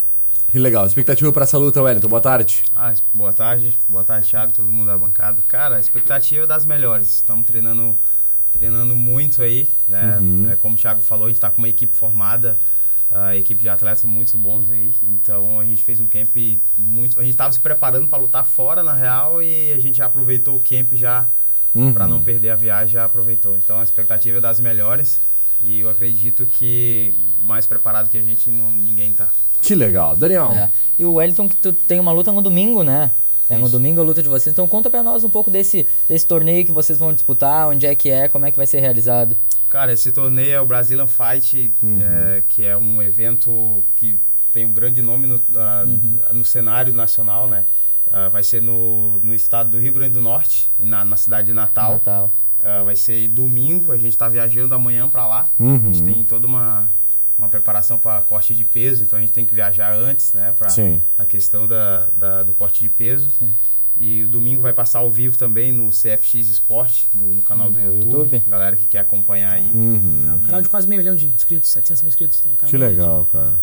Que 0.55 0.59
legal. 0.59 0.85
Expectativa 0.85 1.33
pra 1.33 1.43
essa 1.43 1.57
luta, 1.57 1.81
Wellington. 1.81 2.07
Boa 2.07 2.21
tarde. 2.21 2.63
Ah, 2.73 2.93
boa 3.13 3.33
tarde. 3.33 3.75
Boa 3.89 4.05
tarde, 4.05 4.29
Thiago, 4.29 4.53
todo 4.53 4.71
mundo 4.71 4.85
da 4.85 4.97
bancada. 4.97 5.43
Cara, 5.49 5.75
a 5.75 5.79
expectativa 5.81 6.45
é 6.45 6.47
das 6.47 6.65
melhores. 6.65 7.13
Estamos 7.13 7.45
treinando, 7.45 7.97
treinando 8.53 8.95
muito 8.95 9.43
aí, 9.43 9.69
né? 9.89 10.17
É, 10.53 10.55
como 10.55 10.75
o 10.75 10.77
Thiago 10.77 11.01
falou, 11.01 11.25
a 11.25 11.27
gente 11.27 11.35
está 11.35 11.49
com 11.49 11.57
uma 11.57 11.67
equipe 11.67 11.93
formada, 11.97 12.57
a 13.11 13.35
equipe 13.35 13.61
de 13.61 13.67
atletas 13.67 14.05
muito 14.05 14.37
bons 14.37 14.71
aí. 14.71 14.97
Então 15.03 15.59
a 15.59 15.65
gente 15.65 15.83
fez 15.83 15.99
um 15.99 16.07
camp 16.07 16.33
muito. 16.77 17.19
A 17.19 17.23
gente 17.23 17.33
estava 17.33 17.51
se 17.51 17.59
preparando 17.59 18.07
para 18.07 18.17
lutar 18.17 18.45
fora, 18.45 18.81
na 18.81 18.93
real, 18.93 19.41
e 19.41 19.73
a 19.73 19.79
gente 19.81 19.97
já 19.97 20.05
aproveitou 20.05 20.55
o 20.55 20.61
camp 20.61 20.93
já 20.93 21.27
para 21.93 22.07
não 22.07 22.23
perder 22.23 22.51
a 22.51 22.55
viagem, 22.55 22.93
já 22.93 23.03
aproveitou. 23.03 23.57
Então 23.57 23.81
a 23.81 23.83
expectativa 23.83 24.37
é 24.37 24.41
das 24.41 24.61
melhores. 24.61 25.19
E 25.59 25.81
eu 25.81 25.89
acredito 25.89 26.45
que 26.45 27.13
mais 27.43 27.67
preparado 27.67 28.09
que 28.09 28.17
a 28.17 28.21
gente, 28.21 28.49
não, 28.51 28.71
ninguém 28.71 29.13
tá. 29.13 29.27
Que 29.65 29.73
legal. 29.73 30.15
Daniel. 30.15 30.51
É. 30.51 30.69
E 30.97 31.03
o 31.03 31.13
Wellington 31.13 31.49
que 31.49 31.55
tu 31.55 31.73
tem 31.73 31.99
uma 31.99 32.11
luta 32.11 32.31
no 32.31 32.41
domingo, 32.41 32.83
né? 32.83 33.11
É 33.49 33.57
no 33.57 33.69
domingo 33.69 34.01
a 34.01 34.03
luta 34.03 34.23
de 34.23 34.29
vocês. 34.29 34.53
Então 34.53 34.67
conta 34.67 34.89
pra 34.89 35.03
nós 35.03 35.23
um 35.23 35.29
pouco 35.29 35.51
desse, 35.51 35.85
desse 36.07 36.25
torneio 36.25 36.65
que 36.65 36.71
vocês 36.71 36.97
vão 36.97 37.13
disputar, 37.13 37.67
onde 37.67 37.85
é 37.85 37.93
que 37.93 38.09
é, 38.09 38.27
como 38.27 38.45
é 38.45 38.51
que 38.51 38.57
vai 38.57 38.65
ser 38.65 38.79
realizado. 38.79 39.35
Cara, 39.69 39.93
esse 39.93 40.11
torneio 40.11 40.53
é 40.53 40.61
o 40.61 40.65
Brazilian 40.65 41.07
Fight, 41.07 41.73
é, 42.01 42.43
que 42.47 42.65
é 42.65 42.77
um 42.77 43.01
evento 43.01 43.83
que 43.95 44.19
tem 44.53 44.65
um 44.65 44.71
grande 44.71 45.01
nome 45.01 45.27
no, 45.27 45.41
ah, 45.55 45.85
no 46.31 46.45
cenário 46.45 46.93
nacional, 46.93 47.47
né? 47.47 47.65
Ah, 48.09 48.29
vai 48.29 48.43
ser 48.43 48.61
no, 48.61 49.19
no 49.19 49.33
estado 49.33 49.71
do 49.71 49.79
Rio 49.79 49.93
Grande 49.93 50.13
do 50.13 50.21
Norte, 50.21 50.71
na, 50.79 51.03
na 51.03 51.17
cidade 51.17 51.47
de 51.47 51.53
Natal. 51.53 51.93
Natal. 51.93 52.31
Ah, 52.63 52.83
vai 52.83 52.95
ser 52.95 53.27
domingo, 53.27 53.91
a 53.91 53.97
gente 53.97 54.09
está 54.09 54.29
viajando 54.29 54.73
amanhã 54.73 55.09
para 55.09 55.27
lá. 55.27 55.47
A 55.59 55.91
gente 55.91 56.03
tem 56.03 56.23
toda 56.23 56.47
uma, 56.47 56.89
uma 57.37 57.49
preparação 57.49 57.97
para 57.99 58.21
corte 58.21 58.55
de 58.55 58.63
peso, 58.63 59.03
então 59.03 59.17
a 59.17 59.21
gente 59.21 59.33
tem 59.33 59.45
que 59.45 59.53
viajar 59.53 59.93
antes, 59.93 60.31
né? 60.33 60.53
Para 60.57 60.69
Sim. 60.69 61.01
a 61.17 61.25
questão 61.25 61.67
da, 61.67 62.07
da- 62.15 62.43
do 62.43 62.53
corte 62.53 62.79
de 62.79 62.89
peso. 62.89 63.29
E 63.97 64.23
o 64.23 64.27
domingo 64.27 64.61
vai 64.61 64.73
passar 64.73 64.99
ao 64.99 65.09
vivo 65.09 65.37
também 65.37 65.71
no 65.71 65.89
CFX 65.89 66.49
Sport, 66.49 67.03
no, 67.13 67.33
no 67.35 67.41
canal 67.41 67.69
do 67.71 67.79
YouTube. 67.79 68.05
YouTube. 68.35 68.43
Galera 68.47 68.75
que 68.75 68.87
quer 68.87 68.99
acompanhar 68.99 69.53
aí. 69.53 69.69
Uhum. 69.73 70.25
É 70.29 70.33
um 70.33 70.39
canal 70.39 70.61
de 70.61 70.67
quase 70.67 70.85
meio 70.87 70.99
milhão 70.99 71.15
de 71.15 71.27
inscritos, 71.27 71.69
700 71.69 72.01
mil 72.03 72.09
inscritos. 72.09 72.43
É 72.45 72.49
um 72.65 72.67
Que 72.67 72.77
legal, 72.77 73.25
cara. 73.31 73.53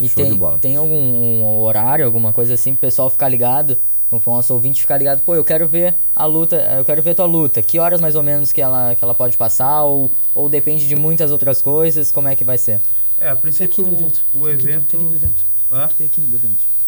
E 0.00 0.08
Show 0.08 0.22
de 0.24 0.30
tem, 0.30 0.38
bola. 0.38 0.58
tem 0.58 0.76
algum 0.76 0.94
um 1.42 1.58
horário, 1.58 2.06
alguma 2.06 2.32
coisa 2.32 2.54
assim, 2.54 2.72
pro 2.72 2.80
pessoal 2.82 3.10
ficar 3.10 3.28
ligado, 3.28 3.76
pro 4.08 4.20
nosso 4.32 4.52
ouvinte 4.54 4.80
ficar 4.80 4.96
ligado, 4.96 5.20
pô, 5.20 5.34
eu 5.34 5.44
quero 5.44 5.68
ver 5.68 5.94
a 6.16 6.24
luta, 6.24 6.56
eu 6.78 6.84
quero 6.84 7.02
ver 7.02 7.14
tua 7.14 7.26
luta. 7.26 7.60
Que 7.62 7.78
horas 7.78 8.00
mais 8.00 8.14
ou 8.14 8.22
menos 8.22 8.52
que 8.52 8.60
ela, 8.62 8.94
que 8.94 9.04
ela 9.04 9.14
pode 9.14 9.36
passar, 9.36 9.82
ou, 9.82 10.10
ou 10.34 10.48
depende 10.48 10.88
de 10.88 10.96
muitas 10.96 11.30
outras 11.30 11.60
coisas, 11.60 12.10
como 12.10 12.26
é 12.28 12.34
que 12.34 12.44
vai 12.44 12.56
ser? 12.56 12.80
É, 13.18 13.28
a 13.30 13.36
princípio 13.36 13.66
aqui 13.66 13.82
no 13.82 13.92
evento. 13.92 14.22
o 14.34 14.48
evento. 14.48 14.86
Tem 14.86 14.98
aqui 15.00 15.08
no 15.08 15.14
evento. 15.14 15.44
Hã? 15.70 15.88
Tem 15.96 16.06
aqui 16.06 16.20
no 16.20 16.34
evento. 16.34 16.78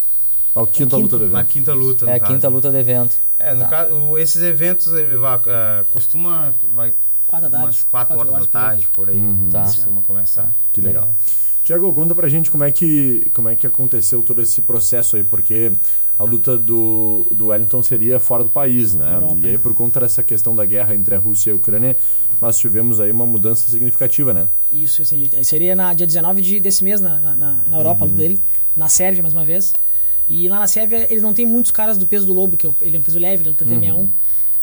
Quinta 0.72 0.96
É 0.96 0.98
luta 0.98 1.18
do. 1.18 1.26
Na 1.28 1.38
evento. 1.40 1.48
quinta 1.52 1.74
luta, 1.74 2.04
no 2.06 2.10
É 2.10 2.14
a 2.14 2.20
caso. 2.20 2.32
quinta 2.32 2.48
luta 2.48 2.70
do 2.70 2.76
evento. 2.76 3.16
É, 3.38 3.54
no 3.54 3.60
Tá. 3.60 3.68
caso, 3.68 3.94
o- 3.94 4.18
esses 4.18 4.42
eventos 4.42 4.92
eh, 4.94 5.04
va- 5.16 5.40
ah, 5.46 5.84
costuma 5.90 6.52
vai 6.74 6.92
Quatro 7.26 7.48
da 7.48 7.58
tarde. 7.58 7.66
umas 7.66 7.82
4 7.84 8.18
horas, 8.18 8.32
horas 8.32 8.46
da 8.46 8.50
por 8.50 8.58
aí. 8.58 8.64
tarde 8.70 8.88
por 8.88 9.08
aí. 9.10 9.20
Tá. 9.52 9.62
Costuma 9.62 10.00
começar. 10.02 10.52
Que 10.72 10.80
legal. 10.80 11.14
Tiago, 11.64 11.92
conta 11.92 12.14
pra 12.14 12.28
gente 12.28 12.50
como 12.50 12.64
é 12.64 12.72
que 12.72 13.30
como 13.34 13.48
é 13.48 13.54
que 13.56 13.66
aconteceu 13.66 14.22
todo 14.22 14.40
esse 14.42 14.62
processo 14.62 15.16
aí, 15.16 15.22
porque 15.24 15.70
a 16.18 16.24
luta 16.24 16.56
do, 16.58 17.26
do 17.30 17.46
Wellington 17.48 17.82
seria 17.82 18.18
fora 18.18 18.42
do 18.44 18.50
país, 18.50 18.94
né? 18.94 19.14
Europa. 19.14 19.36
E 19.40 19.46
aí, 19.46 19.58
por 19.58 19.74
conta 19.74 20.00
dessa 20.00 20.22
questão 20.22 20.54
da 20.56 20.64
guerra 20.64 20.94
entre 20.94 21.14
a 21.14 21.18
Rússia 21.18 21.50
e 21.50 21.52
a 21.52 21.56
Ucrânia, 21.56 21.96
nós 22.40 22.58
tivemos 22.58 22.98
aí 23.00 23.10
uma 23.10 23.24
mudança 23.24 23.68
significativa, 23.70 24.34
né? 24.34 24.48
Isso, 24.70 25.02
seria 25.42 25.76
na 25.76 25.94
dia 25.94 26.06
19 26.06 26.42
de, 26.42 26.60
desse 26.60 26.82
mês 26.84 27.00
na, 27.00 27.18
na, 27.20 27.34
na- 27.34 27.64
Europa, 27.76 28.04
a 28.04 28.08
luta 28.08 28.18
dele. 28.18 28.42
Na 28.76 28.88
Sérvia, 28.88 29.22
mais 29.22 29.34
uma 29.34 29.44
vez. 29.44 29.74
E 30.28 30.48
lá 30.48 30.60
na 30.60 30.66
Sérvia, 30.66 31.06
eles 31.10 31.22
não 31.22 31.32
tem 31.34 31.44
muitos 31.46 31.70
caras 31.70 31.96
do 31.98 32.06
peso 32.06 32.26
do 32.26 32.32
Lobo, 32.32 32.56
que 32.56 32.66
é 32.66 32.70
ele 32.82 32.96
é 32.96 33.00
um 33.00 33.02
peso 33.02 33.18
leve, 33.18 33.42
ele 33.42 33.50
luta 33.50 33.64
até 33.64 33.74
61. 33.74 34.10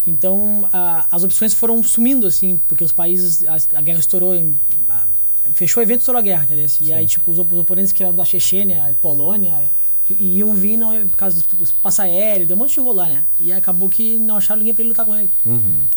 Então, 0.05 0.67
a- 0.71 1.07
as 1.11 1.23
opções 1.23 1.53
foram 1.53 1.81
sumindo, 1.83 2.25
assim, 2.27 2.59
porque 2.67 2.83
os 2.83 2.91
países, 2.91 3.45
a, 3.47 3.57
a 3.79 3.81
guerra 3.81 3.99
estourou, 3.99 4.33
em, 4.35 4.57
a- 4.87 5.05
fechou 5.53 5.81
o 5.81 5.85
evento, 5.85 5.99
estourou 5.99 6.19
a 6.19 6.23
guerra, 6.23 6.43
entendeu? 6.43 6.67
E 6.81 6.93
aí, 6.93 7.05
tipo, 7.05 7.29
os, 7.31 7.39
op- 7.39 7.51
os 7.53 7.59
oponentes 7.59 7.91
que 7.91 8.03
eram 8.03 8.13
da 8.15 8.25
Chechênia, 8.25 8.95
Polônia, 9.01 9.63
i- 10.09 10.37
iam 10.37 10.53
vir 10.53 10.77
não, 10.77 11.07
por 11.07 11.17
causa 11.17 11.41
do 11.41 11.67
passa 11.81 12.03
aéreo, 12.03 12.47
deu 12.47 12.55
um 12.55 12.59
monte 12.59 12.73
de 12.73 12.79
rolar, 12.79 13.09
né? 13.09 13.23
E 13.39 13.51
acabou 13.51 13.89
que 13.89 14.17
não 14.17 14.37
acharam 14.37 14.59
ninguém 14.59 14.73
pra 14.73 14.81
ele 14.83 14.89
lutar 14.89 15.05
com 15.05 15.15
ele. 15.15 15.29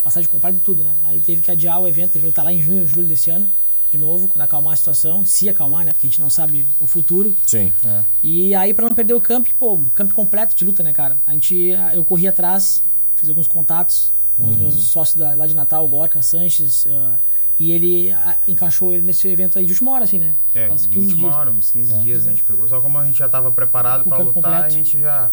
Passar 0.03 0.21
de 0.21 0.27
comprar 0.29 0.51
de 0.51 0.59
tudo, 0.59 0.83
né? 0.83 0.93
Aí 1.05 1.19
teve 1.21 1.41
que 1.41 1.49
adiar 1.51 1.79
o 1.81 1.87
evento, 1.87 2.11
teve 2.11 2.23
que 2.23 2.27
lutar 2.27 2.43
lá 2.45 2.51
em 2.53 2.61
junho, 2.61 2.85
julho 2.85 3.07
desse 3.07 3.29
ano, 3.29 3.47
de 3.91 3.97
novo, 3.97 4.27
quando 4.29 4.41
acalmar 4.41 4.73
a 4.73 4.75
situação, 4.75 5.25
se 5.25 5.49
acalmar, 5.49 5.83
né? 5.85 5.91
Porque 5.91 6.07
a 6.07 6.09
gente 6.09 6.21
não 6.21 6.29
sabe 6.29 6.65
o 6.79 6.87
futuro. 6.87 7.35
Sim. 7.45 7.71
E 8.23 8.55
aí, 8.55 8.73
pra 8.73 8.87
não 8.87 8.95
perder 8.95 9.13
o 9.13 9.19
camp, 9.21 9.47
pô, 9.59 9.77
camp 9.93 10.11
completo 10.13 10.55
de 10.55 10.63
luta, 10.63 10.81
né, 10.81 10.93
cara? 10.93 11.17
A 11.27 11.33
gente, 11.33 11.69
eu 11.93 12.03
corri 12.05 12.27
atrás, 12.27 12.81
fiz 13.17 13.27
alguns 13.29 13.47
contatos 13.47 14.11
com 14.33 14.47
os 14.49 14.55
meus 14.55 14.75
sócios 14.75 15.17
da- 15.17 15.35
lá 15.35 15.45
de 15.45 15.53
Natal, 15.53 15.85
Gorka, 15.89 16.21
Sanches, 16.21 16.87
ah, 16.89 17.19
e 17.61 17.71
ele 17.73 18.11
ah, 18.11 18.39
encaixou 18.47 18.91
ele 18.91 19.03
nesse 19.03 19.27
evento 19.27 19.59
aí 19.59 19.65
de 19.67 19.71
última 19.71 19.91
hora, 19.91 20.05
assim, 20.05 20.17
né? 20.17 20.33
É, 20.51 20.67
de 20.67 20.87
15 20.87 20.97
última 20.97 21.15
dias. 21.15 21.35
hora, 21.35 21.51
uns 21.51 21.69
15 21.69 21.93
dias 21.99 22.25
a 22.25 22.31
gente 22.31 22.43
pegou. 22.43 22.67
Só 22.67 22.81
como 22.81 22.97
a 22.97 23.05
gente 23.05 23.19
já 23.19 23.27
estava 23.27 23.51
preparado 23.51 24.03
para 24.03 24.17
lutar, 24.17 24.33
completo. 24.33 24.65
a 24.65 24.69
gente 24.69 24.99
já 24.99 25.29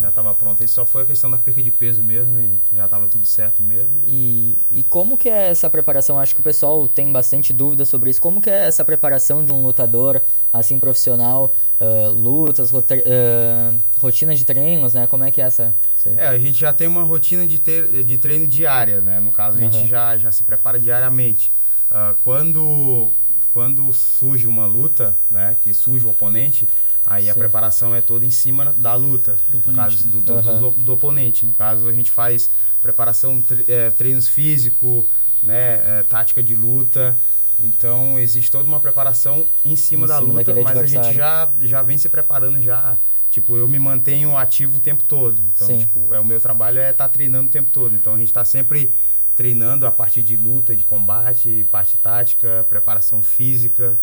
já 0.00 0.08
estava 0.08 0.34
pronto. 0.34 0.62
Aí 0.62 0.68
só 0.68 0.84
foi 0.86 1.02
a 1.02 1.06
questão 1.06 1.30
da 1.30 1.38
perca 1.38 1.62
de 1.62 1.70
peso 1.70 2.02
mesmo 2.02 2.38
e 2.40 2.58
já 2.72 2.84
estava 2.84 3.06
tudo 3.08 3.24
certo 3.24 3.62
mesmo. 3.62 4.00
E, 4.04 4.56
e 4.70 4.82
como 4.84 5.16
que 5.16 5.28
é 5.28 5.48
essa 5.48 5.68
preparação? 5.68 6.18
Acho 6.18 6.34
que 6.34 6.40
o 6.40 6.44
pessoal 6.44 6.88
tem 6.88 7.10
bastante 7.12 7.52
dúvida 7.52 7.84
sobre 7.84 8.10
isso. 8.10 8.20
Como 8.20 8.40
que 8.40 8.50
é 8.50 8.66
essa 8.66 8.84
preparação 8.84 9.44
de 9.44 9.52
um 9.52 9.62
lutador, 9.62 10.22
assim, 10.52 10.78
profissional? 10.78 11.52
ah, 11.80 12.08
lutas, 12.08 12.72
ah, 12.74 13.74
rotinas 13.98 14.38
de 14.38 14.44
treinos, 14.44 14.94
né? 14.94 15.06
Como 15.06 15.24
é 15.24 15.30
que 15.30 15.40
é 15.40 15.44
essa? 15.44 15.74
É, 16.06 16.26
a 16.26 16.38
gente 16.38 16.58
já 16.58 16.72
tem 16.72 16.88
uma 16.88 17.02
rotina 17.02 17.46
de, 17.46 17.58
ter, 17.58 18.04
de 18.04 18.18
treino 18.18 18.46
diária, 18.46 19.00
né? 19.00 19.20
No 19.20 19.30
caso, 19.30 19.58
a 19.58 19.60
gente 19.60 19.76
Aham. 19.76 19.86
já, 19.86 20.18
já 20.18 20.32
se 20.32 20.42
prepara 20.42 20.78
diariamente. 20.78 21.52
Ah, 21.90 22.14
quando, 22.20 23.12
quando 23.52 23.92
surge 23.92 24.46
uma 24.46 24.66
luta, 24.66 25.16
né? 25.30 25.56
Que 25.62 25.72
surge 25.72 26.04
o 26.04 26.10
oponente, 26.10 26.66
aí 27.08 27.30
a 27.30 27.32
Sim. 27.34 27.38
preparação 27.40 27.94
é 27.94 28.00
toda 28.00 28.26
em 28.26 28.30
cima 28.30 28.74
da 28.76 28.94
luta. 28.94 29.36
Do 29.48 29.54
no 29.54 29.58
oponente, 29.60 29.80
caso 29.80 30.04
né? 30.04 30.10
do, 30.12 30.20
do, 30.20 30.42
do- 30.42 30.82
do 30.84 30.92
oponente. 30.92 31.46
No 31.46 31.54
caso, 31.54 31.88
a 31.88 31.92
gente 31.92 32.10
faz 32.10 32.50
preparação, 32.82 33.40
tre- 33.40 33.64
eh, 33.66 33.90
treinos 33.90 34.28
físicos, 34.28 35.04
né? 35.42 35.74
eh, 36.00 36.04
tática 36.08 36.42
de 36.42 36.54
luta. 36.54 37.16
Então, 37.58 38.18
existe 38.20 38.50
toda 38.50 38.68
uma 38.68 38.78
preparação 38.78 39.46
em 39.64 39.74
cima 39.74 40.04
Em 40.04 40.08
da 40.08 40.18
cima 40.18 40.32
luta, 40.34 40.54
mas 40.62 40.76
a 40.78 40.86
gente 40.86 41.12
já, 41.14 41.50
já 41.60 41.82
vem 41.82 41.98
se 41.98 42.08
preparando 42.08 42.60
já. 42.62 42.96
Tipo, 43.30 43.56
eu 43.56 43.66
me 43.68 43.78
mantenho 43.78 44.36
ativo 44.36 44.76
o 44.78 44.80
tempo 44.80 45.02
todo. 45.02 45.40
Então, 45.54 45.66
Sim. 45.66 45.78
tipo, 45.80 46.14
é 46.14 46.20
o 46.20 46.24
meu 46.24 46.40
trabalho 46.40 46.78
é 46.78 46.90
estar 46.90 47.08
treinando 47.08 47.48
o 47.48 47.50
tempo 47.50 47.70
todo. 47.70 47.94
Então, 47.94 48.14
a 48.14 48.18
gente 48.18 48.28
está 48.28 48.44
sempre 48.44 48.92
treinando 49.34 49.86
a 49.86 49.90
parte 49.92 50.22
de 50.22 50.36
luta, 50.36 50.74
de 50.76 50.84
combate, 50.84 51.66
parte 51.70 51.96
tática, 51.98 52.64
preparação 52.68 53.22
física, 53.22 53.98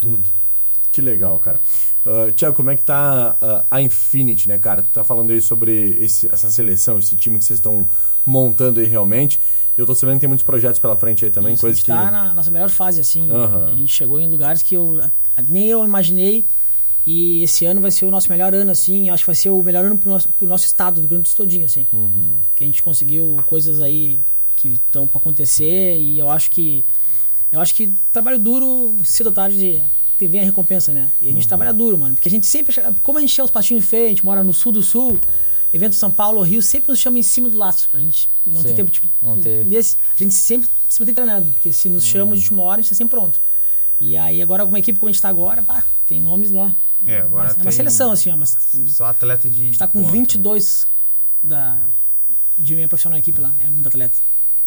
tudo. 0.00 0.28
Que 0.96 1.02
legal, 1.02 1.38
cara. 1.38 1.60
Uh, 2.06 2.32
Tiago, 2.32 2.56
como 2.56 2.70
é 2.70 2.76
que 2.76 2.82
tá 2.82 3.36
uh, 3.42 3.66
a 3.70 3.82
Infinity, 3.82 4.48
né, 4.48 4.56
cara? 4.56 4.80
Tu 4.82 4.88
tá 4.88 5.04
falando 5.04 5.30
aí 5.30 5.42
sobre 5.42 5.90
esse- 6.00 6.26
essa 6.32 6.50
seleção, 6.50 6.98
esse 6.98 7.14
time 7.16 7.38
que 7.38 7.44
vocês 7.44 7.58
estão 7.58 7.86
montando 8.24 8.80
aí 8.80 8.86
realmente. 8.86 9.38
Eu 9.76 9.84
tô 9.84 9.94
sabendo 9.94 10.14
que 10.14 10.20
tem 10.20 10.28
muitos 10.28 10.42
projetos 10.42 10.78
pela 10.78 10.96
frente 10.96 11.22
aí 11.22 11.30
também, 11.30 11.52
Isso, 11.52 11.60
coisas 11.60 11.82
a 11.82 11.84
que... 11.84 11.92
gente 11.92 12.00
tá 12.00 12.10
na 12.10 12.32
nossa 12.32 12.50
melhor 12.50 12.70
fase, 12.70 12.98
assim. 13.02 13.30
Aham. 13.30 13.66
A 13.66 13.76
gente 13.76 13.92
chegou 13.92 14.18
em 14.18 14.26
lugares 14.26 14.62
que 14.62 14.74
eu, 14.74 15.02
nem 15.46 15.66
eu 15.66 15.84
imaginei. 15.84 16.46
E 17.06 17.42
esse 17.42 17.66
ano 17.66 17.82
vai 17.82 17.90
ser 17.90 18.06
o 18.06 18.10
nosso 18.10 18.30
melhor 18.30 18.54
ano, 18.54 18.70
assim. 18.70 19.10
Acho 19.10 19.22
que 19.22 19.26
vai 19.26 19.36
ser 19.36 19.50
o 19.50 19.62
melhor 19.62 19.84
ano 19.84 19.98
pro 19.98 20.08
nosso, 20.08 20.30
pro 20.30 20.48
nosso 20.48 20.64
estado, 20.64 20.94
do 20.94 21.00
Rio 21.00 21.08
Grande 21.10 21.24
do 21.24 21.28
Sul 21.28 21.36
todinho, 21.44 21.66
assim. 21.66 21.86
Que 22.54 22.64
a 22.64 22.66
gente 22.66 22.82
conseguiu 22.82 23.36
coisas 23.44 23.82
aí 23.82 24.20
que 24.56 24.68
estão 24.68 25.06
para 25.06 25.18
acontecer 25.20 25.98
e 25.98 26.18
eu 26.18 26.30
acho 26.30 26.50
que 26.50 26.86
eu 27.52 27.60
acho 27.60 27.74
que 27.74 27.92
trabalho 28.12 28.38
duro, 28.38 28.96
cedo 29.04 29.26
ou 29.26 29.32
tarde 29.32 29.82
vem 30.20 30.40
a 30.40 30.44
recompensa, 30.44 30.92
né? 30.92 31.10
E 31.20 31.28
a 31.28 31.32
gente 31.32 31.46
trabalha 31.48 31.72
duro, 31.72 31.98
mano, 31.98 32.14
porque 32.14 32.28
a 32.28 32.30
gente 32.30 32.46
sempre, 32.46 32.74
como 33.02 33.18
a 33.18 33.20
gente 33.20 33.40
é 33.40 33.44
os 33.44 33.50
patinhos 33.50 33.84
feios, 33.84 34.06
a 34.06 34.08
gente 34.10 34.24
mora 34.24 34.42
no 34.44 34.54
sul 34.54 34.72
do 34.72 34.82
sul, 34.82 35.18
evento 35.72 35.94
São 35.96 36.10
Paulo, 36.10 36.40
Rio, 36.42 36.62
sempre 36.62 36.90
nos 36.90 36.98
chama 36.98 37.18
em 37.18 37.22
cima 37.22 37.50
do 37.50 37.58
laço, 37.58 37.88
pra 37.90 38.00
gente 38.00 38.28
não 38.46 38.62
ter 38.62 38.68
Sim, 38.70 38.74
tempo, 38.76 38.90
tipo, 38.90 39.06
não 39.22 39.38
ter- 39.38 39.64
desse, 39.64 39.96
a 40.14 40.22
gente 40.22 40.32
sempre 40.34 40.68
se 40.88 41.00
mantém 41.00 41.14
treinando, 41.14 41.50
porque 41.52 41.72
se 41.72 41.88
nos 41.88 42.04
chama, 42.04 42.32
a 42.32 42.36
gente 42.36 42.50
uma 42.52 42.62
hora, 42.62 42.80
a 42.80 42.82
gente 42.82 42.90
tá 42.90 42.94
sempre 42.96 43.10
pronto. 43.18 43.40
E 44.00 44.16
aí 44.16 44.40
agora 44.40 44.62
com 44.62 44.68
uma 44.70 44.78
equipe 44.78 44.98
como 44.98 45.08
a 45.10 45.12
gente 45.12 45.20
tá 45.20 45.28
agora, 45.28 45.62
pá, 45.62 45.84
tem 46.06 46.20
nomes, 46.20 46.50
né? 46.50 46.74
É, 47.06 47.18
agora 47.20 47.48
é 47.50 47.52
uma 47.54 47.62
tem- 47.64 47.72
seleção, 47.72 48.10
assim, 48.12 48.30
ó, 48.30 48.36
mas 48.36 48.56
Só 48.86 49.06
atleta 49.06 49.50
de. 49.50 49.60
a 49.62 49.64
gente 49.66 49.78
tá 49.78 49.86
de 49.86 49.92
com 49.92 50.00
ponta. 50.00 50.12
22 50.12 50.86
da, 51.42 51.80
de 52.56 52.74
minha 52.74 52.88
profissional 52.88 53.16
na 53.16 53.18
equipe 53.18 53.40
lá, 53.40 53.54
é 53.60 53.68
muito 53.70 53.86
atleta. 53.86 54.18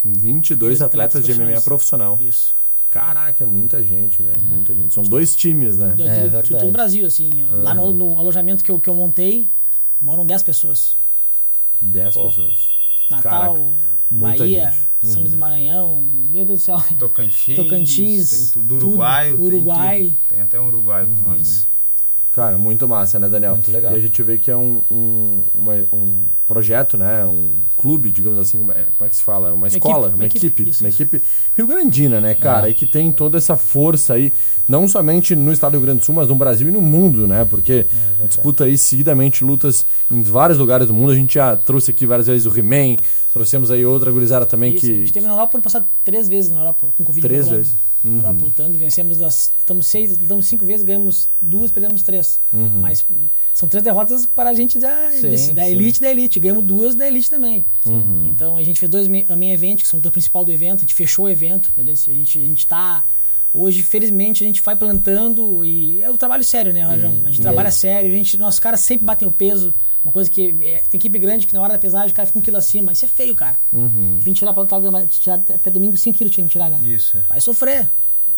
22 0.04 0.58
Dois 0.58 0.82
atletas 0.82 1.16
atletas 1.22 1.36
de 1.36 1.42
MMA 1.54 1.60
profissional. 1.60 2.18
Isso. 2.20 2.54
Caraca, 2.90 3.44
é 3.44 3.46
muita 3.46 3.82
gente, 3.84 4.20
velho. 4.22 4.40
Muita 4.42 4.74
gente. 4.74 4.92
São 4.92 5.02
dois 5.04 5.36
times, 5.36 5.76
né? 5.76 5.90
Do, 5.94 6.02
É 6.02 6.06
do- 6.06 6.14
de 6.14 6.20
verdade. 6.22 6.50
todo 6.50 6.66
o 6.68 6.72
Brasil, 6.72 7.06
assim. 7.06 7.44
Lá 7.44 7.72
no, 7.74 7.92
no 7.92 8.18
alojamento 8.18 8.64
que 8.64 8.70
eu, 8.70 8.80
que 8.80 8.90
eu 8.90 8.94
montei, 8.94 9.48
moram 10.00 10.26
10 10.26 10.42
pessoas. 10.42 10.96
10 11.80 12.14
pessoas. 12.16 12.68
Natal, 13.10 13.54
Caraca, 13.54 13.76
muita 14.10 14.38
Bahia, 14.38 14.70
gente. 14.70 15.12
São 15.12 15.20
Luís 15.20 15.32
do 15.32 15.38
Maranhão, 15.38 16.02
meu 16.30 16.44
Deus 16.44 16.58
do 16.60 16.64
céu. 16.64 16.82
Tocantins. 16.98 17.56
Tocantins, 17.56 18.30
Tem 18.30 18.46
tudo. 18.48 18.68
tudo. 18.78 18.86
Uruguai. 18.88 19.30
tem 19.32 19.40
Uruguai. 19.40 20.02
tudo. 20.04 20.16
Tem, 20.28 20.40
até 20.42 20.60
um 20.60 20.66
Uruguai 20.66 21.06
com 21.06 21.30
nós. 21.30 21.66
Cara, 22.32 22.56
muito 22.56 22.86
massa, 22.86 23.18
né, 23.18 23.28
Daniel? 23.28 23.54
Muito 23.54 23.72
legal. 23.72 23.92
E 23.92 23.96
a 23.96 24.00
gente 24.00 24.22
vê 24.22 24.38
que 24.38 24.52
é 24.52 24.56
um, 24.56 24.80
um, 24.88 25.40
uma- 25.52 25.84
um 25.92 26.22
projeto, 26.46 26.96
né? 26.96 27.24
Um 27.24 27.54
clube, 27.76 28.12
digamos 28.12 28.38
assim, 28.38 28.58
como 28.58 28.70
é, 28.70 28.86
como 28.96 29.06
é 29.06 29.08
que 29.08 29.16
se 29.16 29.22
fala? 29.22 29.52
Uma 29.52 29.66
escola, 29.66 30.08
uma 30.08 30.14
uma 30.14 30.26
equipe, 30.26 30.46
equipe, 30.46 30.70
isso, 30.70 30.84
uma 30.84 30.88
isso. 30.90 31.02
equipe 31.02 31.20
Rio 31.56 31.66
Grandina, 31.66 32.20
né, 32.20 32.34
cara? 32.36 32.68
É. 32.68 32.70
E 32.70 32.74
que 32.74 32.86
tem 32.86 33.10
toda 33.10 33.36
essa 33.36 33.56
força 33.56 34.14
aí, 34.14 34.32
não 34.68 34.86
somente 34.86 35.34
no 35.34 35.52
estado 35.52 35.72
do 35.72 35.78
Rio 35.78 35.86
Grande 35.86 36.00
do 36.00 36.04
Sul, 36.06 36.14
mas 36.14 36.28
no 36.28 36.36
Brasil 36.36 36.68
e 36.68 36.70
no 36.70 36.80
mundo, 36.80 37.26
né? 37.26 37.44
Porque 37.44 37.84
disputa 38.28 38.62
aí 38.62 38.78
seguidamente 38.78 39.42
lutas 39.42 39.84
em 40.08 40.22
vários 40.22 40.56
lugares 40.56 40.86
do 40.86 40.94
mundo. 40.94 41.10
A 41.10 41.16
gente 41.16 41.34
já 41.34 41.56
trouxe 41.56 41.90
aqui 41.90 42.06
várias 42.06 42.28
vezes 42.28 42.46
o 42.46 42.56
He-Man, 42.56 42.96
trouxemos 43.32 43.72
aí 43.72 43.84
outra 43.84 44.10
gurizada 44.12 44.46
também 44.46 44.76
Isso, 44.76 44.86
A 44.86 44.88
que. 44.88 44.98
gente 45.00 45.12
teve 45.12 45.26
na 45.26 45.32
Europa 45.32 45.56
ano 45.56 45.64
passado 45.64 45.84
três 46.04 46.28
vezes 46.28 46.52
na 46.52 46.60
Europa, 46.60 46.86
com 46.96 47.02
Covid. 47.04 47.26
Três 47.26 47.48
vezes. 47.48 47.74
Uhum. 48.04 48.16
Europa 48.16 48.44
lutando, 48.44 48.78
vencemos 48.78 49.18
das. 49.18 49.52
Estamos 49.58 49.86
seis, 49.86 50.16
lutamos 50.16 50.46
cinco 50.46 50.64
vezes, 50.64 50.82
ganhamos 50.82 51.28
duas, 51.40 51.70
perdemos 51.70 52.02
três. 52.02 52.40
Uhum. 52.52 52.80
Mas 52.80 53.04
são 53.52 53.68
três 53.68 53.82
derrotas 53.84 54.24
para 54.26 54.50
a 54.50 54.54
gente 54.54 54.78
da, 54.78 55.10
Sim, 55.10 55.28
desse- 55.28 55.52
da 55.52 55.68
elite 55.68 56.00
da 56.00 56.10
elite. 56.10 56.40
Ganhamos 56.40 56.64
duas 56.64 56.94
da 56.94 57.06
elite 57.06 57.28
também. 57.28 57.64
Uhum. 57.84 58.26
Então 58.30 58.56
a 58.56 58.62
gente 58.62 58.80
fez 58.80 58.88
dois 58.88 59.06
main 59.06 59.50
event, 59.52 59.82
que 59.82 59.88
são 59.88 60.00
o 60.00 60.10
principal 60.10 60.44
do 60.44 60.50
evento, 60.50 60.78
a 60.78 60.80
gente 60.80 60.94
fechou 60.94 61.26
o 61.26 61.28
evento, 61.28 61.70
entendeu? 61.70 61.92
A 61.92 61.96
gente, 62.12 62.38
a 62.38 62.42
gente 62.42 62.66
tá. 62.66 63.04
Hoje, 63.52 63.82
felizmente, 63.82 64.44
a 64.44 64.46
gente 64.46 64.62
vai 64.62 64.76
plantando 64.76 65.64
e 65.64 66.00
é 66.02 66.08
o 66.08 66.16
trabalho 66.16 66.44
sério, 66.44 66.72
né, 66.72 66.82
Rajão? 66.82 67.10
A 67.24 67.30
gente 67.30 67.40
trabalha 67.40 67.68
aí? 67.68 67.72
sério, 67.72 68.08
a 68.10 68.14
gente, 68.14 68.36
nossos 68.38 68.60
caras 68.60 68.78
sempre 68.80 69.04
batem 69.04 69.26
o 69.26 69.32
peso. 69.32 69.74
Uma 70.04 70.12
coisa 70.12 70.30
que 70.30 70.48
é, 70.62 70.78
tem 70.90 70.98
equipe 70.98 71.18
grande 71.18 71.46
que 71.46 71.52
na 71.52 71.60
hora 71.60 71.74
da 71.74 71.78
pesagem 71.78 72.10
o 72.10 72.14
cara 72.14 72.26
fica 72.26 72.38
um 72.38 72.42
quilo 72.42 72.56
acima. 72.56 72.90
Isso 72.92 73.04
é 73.04 73.08
feio, 73.08 73.34
cara. 73.36 73.58
Vim 74.18 74.32
tirar 74.32 74.52
pra 74.54 74.62
lutar, 74.62 74.80
tirar 75.08 75.34
até 75.36 75.54
até 75.54 75.70
domingo 75.70 75.96
5 75.96 76.16
quilos 76.16 76.32
tinha 76.34 76.46
que 76.46 76.50
tirar, 76.52 76.70
né? 76.70 76.80
Isso, 76.82 77.18
é. 77.18 77.20
Vai 77.28 77.40
sofrer. 77.40 77.88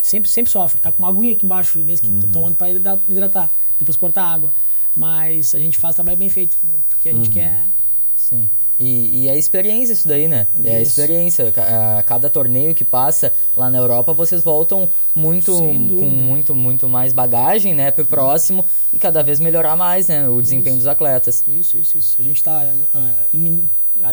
Sempre, 0.01 0.29
sempre 0.29 0.51
sofre. 0.51 0.81
Tá 0.81 0.91
com 0.91 1.03
uma 1.03 1.09
aguinha 1.11 1.33
aqui 1.35 1.47
embaixo, 1.47 1.79
nesse 1.79 2.03
que 2.03 2.11
tô 2.21 2.27
tomando 2.27 2.57
pra 2.57 2.69
hidra- 2.71 3.01
hidratar. 3.09 3.49
Depois 3.79 3.97
cortar 3.97 4.25
a 4.25 4.33
água. 4.33 4.53
Mas 4.97 5.55
a 5.55 5.59
gente 5.61 5.79
faz 5.79 5.93
o 5.93 5.97
trabalho 5.97 6.17
bem 6.19 6.29
feito. 6.29 6.57
né? 6.65 6.73
Porque 6.89 7.09
a 7.09 7.13
gente 7.13 7.31
quer. 7.31 7.65
Sim. 8.17 8.51
E, 8.85 9.23
e 9.25 9.29
é 9.29 9.39
experiência 9.39 9.93
isso 9.93 10.09
daí, 10.09 10.27
né? 10.27 10.47
É 10.65 10.83
Isso. 10.83 10.99
experiência. 11.01 11.53
Ca- 11.53 11.99
a 11.99 12.03
Cada 12.03 12.29
torneio 12.29 12.75
que 12.75 12.85
passa 12.85 13.33
lá 13.57 13.71
na 13.71 13.79
Europa, 13.79 14.13
vocês 14.13 14.43
voltam 14.43 14.89
muito 15.15 15.53
com 15.53 15.65
muito, 16.09 16.55
muito 16.55 16.89
mais 16.89 17.13
bagagem, 17.13 17.75
né? 17.75 17.91
Pro 17.91 18.05
próximo 18.05 18.65
e 18.93 18.99
cada 18.99 19.23
vez 19.23 19.39
melhorar 19.39 19.77
mais, 19.77 20.09
né? 20.09 20.29
O 20.29 20.41
desempenho 20.43 20.77
dos 20.77 20.87
atletas. 20.87 21.45
Isso, 21.47 21.79
isso, 21.79 21.97
isso. 21.99 22.17
A 22.19 22.23
gente 22.25 22.43
tá. 22.43 22.67
em- 23.33 23.69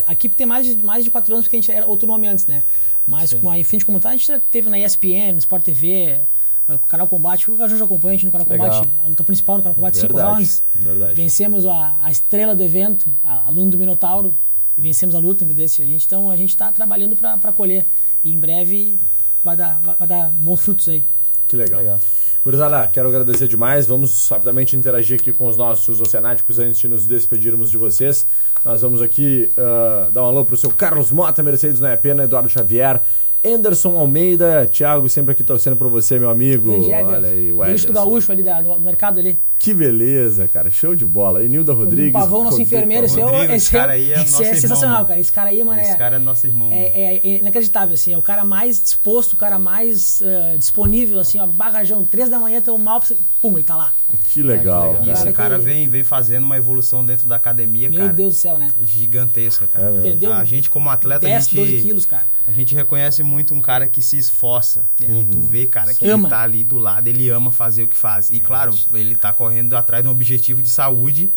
a 0.07 0.11
equipe 0.13 0.35
tem 0.35 0.45
mais 0.45 0.65
de, 0.67 0.83
mais 0.85 1.03
de 1.03 1.09
quatro 1.09 1.33
anos 1.33 1.45
porque 1.45 1.55
a 1.55 1.59
gente 1.61 1.71
era 1.71 1.85
outro 1.87 2.07
nome 2.07 2.27
antes, 2.27 2.45
né? 2.45 2.61
Mas 3.07 3.33
com 3.33 3.49
a 3.49 3.57
Infinity 3.57 3.85
Comunitária, 3.85 4.15
a 4.15 4.17
gente 4.17 4.27
já 4.27 4.39
teve 4.39 4.69
na 4.69 4.77
ESPN, 4.77 5.31
no 5.33 5.39
Sport 5.39 5.63
TV, 5.63 6.19
ah, 6.67 6.75
o 6.75 6.79
Canal 6.79 7.07
Combate. 7.07 7.49
O 7.49 7.57
já 7.57 7.83
acompanha 7.85 8.11
a 8.11 8.17
gente 8.17 8.25
no 8.25 8.31
Canal 8.31 8.45
Legal. 8.47 8.69
Combate. 8.81 8.89
A 9.03 9.07
luta 9.07 9.23
principal 9.23 9.57
no 9.57 9.63
Canal 9.63 9.75
Combate, 9.75 9.97
cinco 9.97 10.17
rounds. 10.19 10.63
verdade. 10.75 11.13
Vencemos 11.15 11.65
a, 11.65 11.95
a 12.03 12.11
estrela 12.11 12.53
do 12.55 12.61
evento, 12.63 13.07
a 13.23 13.47
aluno 13.47 13.71
do 13.71 13.77
Minotauro, 13.79 14.35
e 14.79 14.81
vencemos 14.81 15.13
a 15.13 15.19
luta, 15.19 15.43
entendeu? 15.43 15.65
A 15.65 15.67
gente, 15.67 16.05
então 16.05 16.31
a 16.31 16.37
gente 16.37 16.55
tá 16.55 16.71
trabalhando 16.71 17.13
pra 17.17 17.51
colher. 17.51 17.85
E 18.23 18.33
em 18.33 18.39
breve 18.39 18.97
vai 19.43 19.57
dar, 19.57 19.77
vai, 19.83 19.95
vai 19.97 20.07
dar 20.07 20.31
bons 20.31 20.61
frutos 20.61 20.87
aí. 20.87 21.03
Que 21.49 21.57
legal. 21.57 21.79
Legal. 21.81 21.99
Gurizada, 22.45 22.87
quero 22.87 23.09
agradecer 23.09 23.49
demais. 23.49 23.85
Vamos 23.85 24.29
rapidamente 24.29 24.77
interagir 24.77 25.19
aqui 25.19 25.33
com 25.33 25.47
os 25.47 25.57
nossos 25.57 25.99
oceanáticos 25.99 26.59
antes 26.59 26.79
de 26.79 26.87
nos 26.87 27.05
despedirmos 27.05 27.69
de 27.69 27.75
vocês. 27.77 28.25
Nós 28.63 28.81
vamos 28.81 29.01
aqui 29.01 29.51
ah, 29.57 30.09
dar 30.13 30.23
um 30.23 30.27
alô 30.27 30.45
pro 30.45 30.55
seu 30.55 30.69
Carlos 30.69 31.11
Mota, 31.11 31.43
Mercedes 31.43 31.81
Não 31.81 31.89
é 31.89 31.97
Pena, 31.97 32.23
Eduardo 32.23 32.47
Xavier, 32.47 33.01
Anderson 33.45 33.97
Almeida, 33.97 34.65
Thiago, 34.65 35.09
sempre 35.09 35.33
aqui 35.33 35.43
torcendo 35.43 35.75
por 35.75 35.89
você, 35.89 36.17
meu 36.17 36.29
amigo. 36.29 36.85
Grande. 36.87 36.93
Olha 36.93 37.27
aí, 37.27 37.51
o 37.51 37.65
Ederson. 37.65 37.91
Gaúcho 37.91 38.31
ali 38.31 38.43
da- 38.43 38.61
do 38.61 38.79
mercado 38.79 39.19
ali. 39.19 39.37
Que 39.59 39.73
beleza, 39.73 40.47
cara. 40.47 40.71
Show 40.71 40.95
de 40.95 41.05
bola. 41.05 41.43
E 41.43 41.49
Nilda 41.49 41.73
Rodrigues. 41.73 42.09
o 42.11 42.13
Pavão, 42.13 42.45
nosso 42.45 42.61
enfermeiro, 42.61 43.05
esse, 43.05 43.19
é, 43.19 43.25
o- 43.25 43.29
Rodrigo, 43.29 43.53
esse, 43.53 43.55
esse 43.67 43.75
é, 43.75 43.79
cara 43.79 43.91
aí 43.91 44.13
é 44.13 44.21
esse 44.21 44.31
nosso 44.31 44.41
é 44.43 44.45
irmão, 44.45 44.61
sensacional, 44.61 44.95
mano. 44.95 45.07
cara. 45.07 45.19
Esse 45.19 45.31
cara 45.33 45.49
aí, 45.49 45.63
mano, 45.65 45.81
Esse 45.81 45.91
é, 45.91 45.95
cara 45.95 46.15
é 46.15 46.19
nosso 46.19 46.47
irmão. 46.47 46.69
é, 46.71 46.77
é- 46.87 47.21
é 47.23 47.37
inacreditável, 47.39 47.93
assim. 47.93 48.13
É 48.13 48.17
o 48.17 48.21
cara 48.21 48.45
mais 48.45 48.81
disposto, 48.81 49.33
o 49.33 49.35
cara 49.37 49.59
mais 49.59 50.21
eh, 50.21 50.55
disponível, 50.57 51.19
assim, 51.19 51.39
ó, 51.41 51.45
barrajão. 51.45 52.05
Três 52.05 52.29
da 52.29 52.39
manhã, 52.39 52.61
tem 52.61 52.73
um 52.73 52.77
mal, 52.77 52.99
pra 53.01 53.09
você- 53.09 53.17
pum, 53.41 53.57
ele 53.57 53.63
tá 53.63 53.75
lá. 53.75 53.93
Que 54.31 54.41
legal, 54.41 54.93
legal. 54.93 54.93
cara. 55.05 55.13
Isso, 55.13 55.19
Cara 55.23 55.29
o 55.29 55.33
cara 55.33 55.59
que- 55.59 55.65
vem, 55.65 55.89
vem 55.89 56.03
fazendo 56.05 56.43
uma 56.45 56.55
evolução 56.57 57.05
dentro 57.05 57.27
da 57.27 57.35
academia, 57.35 57.89
Meu 57.89 57.99
cara. 57.99 58.13
Deus 58.13 58.35
do 58.35 58.37
céu, 58.39 58.57
né? 58.57 58.71
Gigantesca, 58.81 59.67
cara. 59.67 59.93
É. 59.97 60.01
Perdeu 60.01 60.31
a 60.33 60.43
gente, 60.45 60.69
como 60.69 60.89
atleta, 60.89 61.25
a 61.27 61.29
10, 61.29 61.43
gente, 61.49 61.55
12 61.55 61.81
quilos, 61.81 62.05
cara. 62.05 62.25
a 62.47 62.51
gente 62.51 62.73
reconhece 62.73 63.21
muito 63.23 63.53
um 63.53 63.61
cara 63.61 63.87
que 63.87 64.01
se 64.01 64.17
esforça. 64.17 64.89
E 65.01 65.23
tu 65.25 65.39
vê, 65.39 65.67
cara, 65.67 65.93
que 65.93 66.07
Ama. 66.07 66.23
ele 66.23 66.29
tá 66.29 66.41
ali 66.41 66.63
do 66.63 66.77
lado, 66.77 67.07
ele 67.07 67.29
ama 67.29 67.51
fazer 67.51 67.83
o 67.83 67.87
que 67.87 67.95
faz. 67.97 68.29
E 68.31 68.39
claro, 68.39 68.73
ele 68.93 69.15
tá 69.15 69.31
correndo 69.33 69.48
atrás 69.75 70.03
de 70.03 70.09
um 70.09 70.11
objetivo 70.11 70.61
de 70.61 70.69
saúde. 70.69 71.31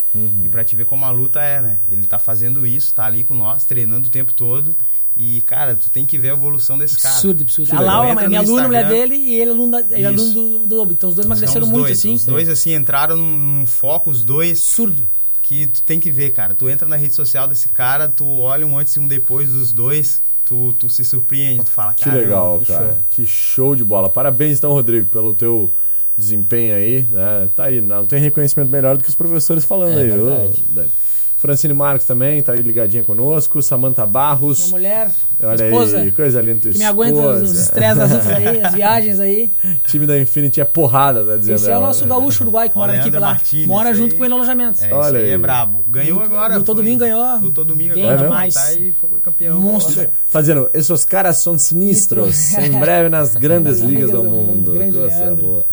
E 0.45 0.49
pra 0.49 0.65
te 0.65 0.77
ver 0.77 0.85
como 0.87 1.05
a 1.05 1.11
luta 1.11 1.41
é, 1.43 1.61
né? 1.61 1.81
Ele 1.89 2.07
tá 2.07 2.19
fazendo 2.19 2.67
isso, 2.67 2.95
tá 2.95 3.05
ali 3.05 3.25
com 3.25 3.35
nós, 3.35 3.65
treinando 3.65 4.09
o 4.09 4.11
tempo 4.11 4.33
todo. 4.33 4.75
E, 5.15 5.43
cara, 5.43 5.77
tu 5.77 5.91
tem 5.91 6.07
que 6.07 6.17
ver 6.17 6.31
a 6.31 6.33
evolução 6.33 6.79
desse 6.79 6.99
cara. 6.99 7.15
Absurdo, 7.15 7.43
absurdo. 7.43 7.69
Que 7.69 7.77
A 7.77 7.81
legal. 7.81 8.05
Laura, 8.07 8.29
minha 8.29 8.41
aluna, 8.41 8.63
mulher 8.67 8.89
dele, 8.89 9.15
e 9.15 9.35
ele 9.35 9.51
é 9.51 9.53
aluno, 9.53 9.71
da, 9.71 9.81
ele 9.81 10.03
é 10.03 10.07
aluno 10.07 10.33
do, 10.33 10.59
do 10.67 10.77
Lobo. 10.77 10.93
Então 10.93 11.11
os 11.11 11.15
dois 11.17 11.27
emagreceram 11.27 11.67
os 11.67 11.71
muito, 11.71 11.85
dois, 11.85 11.99
assim. 11.99 12.15
Os 12.15 12.25
dois, 12.25 12.49
assim, 12.49 12.75
entraram 12.75 13.15
num, 13.17 13.37
num 13.59 13.67
foco, 13.67 14.11
os 14.11 14.25
dois 14.25 14.53
Absurdo. 14.53 15.07
que 15.43 15.67
tu 15.67 15.83
tem 15.83 16.01
que 16.01 16.11
ver, 16.11 16.33
cara. 16.33 16.55
Tu 16.55 16.67
entra 16.71 16.89
na 16.89 16.97
rede 16.97 17.13
social 17.15 17.47
desse 17.47 17.69
cara, 17.69 18.09
tu 18.09 18.25
olha 18.27 18.67
um 18.67 18.79
antes 18.79 18.97
e 18.97 19.01
um 19.01 19.07
depois 19.07 19.51
dos 19.51 19.71
dois, 19.71 20.23
tu, 20.47 20.73
tu 20.79 20.89
se 20.89 21.05
surpreende, 21.05 21.63
tu 21.63 21.71
fala, 21.71 21.93
Que 21.93 22.05
cara. 22.05 22.17
legal, 22.17 22.61
que 22.61 22.67
cara. 22.67 22.93
show. 22.93 22.99
Que 23.11 23.27
show 23.27 23.77
de 23.77 23.85
bola. 23.85 24.09
Parabéns, 24.09 24.57
então, 24.57 24.73
Rodrigo, 24.73 25.07
pelo 25.11 25.35
teu 25.35 25.71
desempenho 26.23 26.75
aí. 26.77 27.07
Né? 27.11 27.49
Tá 27.55 27.65
aí, 27.65 27.81
não 27.81 28.07
tem 28.07 28.21
reconhecimento 28.21 28.71
melhor 28.71 28.97
do 28.97 29.03
que 29.05 29.09
os 29.11 29.15
professores 29.15 29.65
falando 29.65 29.99
É 29.99 30.03
aí? 30.03 30.89
Francine 31.39 31.75
Marques 31.75 32.07
também 32.07 32.41
tá 32.41 32.53
aí 32.53 32.63
ligadinha 32.63 33.03
conosco. 33.03 33.61
Samanta 33.61 34.07
Barros. 34.07 34.61
Minha 34.61 34.71
mulher, 34.71 35.11
Olha 35.43 35.65
esposa, 35.65 35.99
aí, 35.99 36.13
coisa 36.13 36.41
linda. 36.41 36.61
tua 36.61 36.71
que 36.71 36.79
me 36.79 36.85
aguenta 36.85 37.19
os 37.21 37.51
estresses 37.51 38.13
aí, 38.29 38.63
as 38.63 38.73
viagens 38.75 39.19
aí. 39.19 39.51
time 39.89 40.07
da 40.07 40.17
Infinity 40.21 40.61
é 40.61 40.65
porrada, 40.65 41.25
tá 41.25 41.37
dizendo 41.37 41.57
Esse 41.57 41.67
é 41.67 41.71
o 41.71 41.73
ela. 41.73 41.87
nosso 41.89 42.07
gaúcho 42.07 42.45
uruguai 42.45 42.69
que 42.69 42.77
mora 42.77 42.93
na 42.93 43.01
equipe 43.01 43.19
lá. 43.19 43.27
Martins, 43.31 43.67
mora 43.67 43.93
junto 43.93 44.13
aí. 44.13 44.19
com 44.19 44.25
ele 44.25 44.29
no 44.31 44.37
alojamento. 44.37 44.85
É, 44.85 44.95
Olha 44.95 45.19
aí 45.19 45.25
aí. 45.25 45.31
é 45.33 45.39
brabo. 45.39 45.85
Ganhou 45.89 46.21
Lutou- 46.21 46.37
agora. 46.37 46.59
lutou 46.59 46.77
foi- 46.77 46.85
domingo, 46.85 47.01
ganhou. 47.01 47.39
Lutou 47.41 47.65
domingo 47.65 47.99
agora. 47.99 48.19
demais. 48.19 48.55
Tá 48.55 48.63
aí, 48.67 48.93
foi 48.93 49.19
campeão. 49.21 49.59
Monstro. 49.61 50.09
Fazendo, 50.29 50.71
esses 50.73 51.05
caras 51.05 51.39
são 51.39 51.59
sinistros. 51.59 52.55
em 52.57 52.79
breve 52.79 53.09
nas 53.09 53.35
grandes 53.35 53.81
ligas 53.83 54.13
do 54.13 54.23
mundo. 54.23 54.71
Grande 54.75 54.97
Coisa 54.97 55.19
Leandro. 55.19 55.45
boa. 55.45 55.65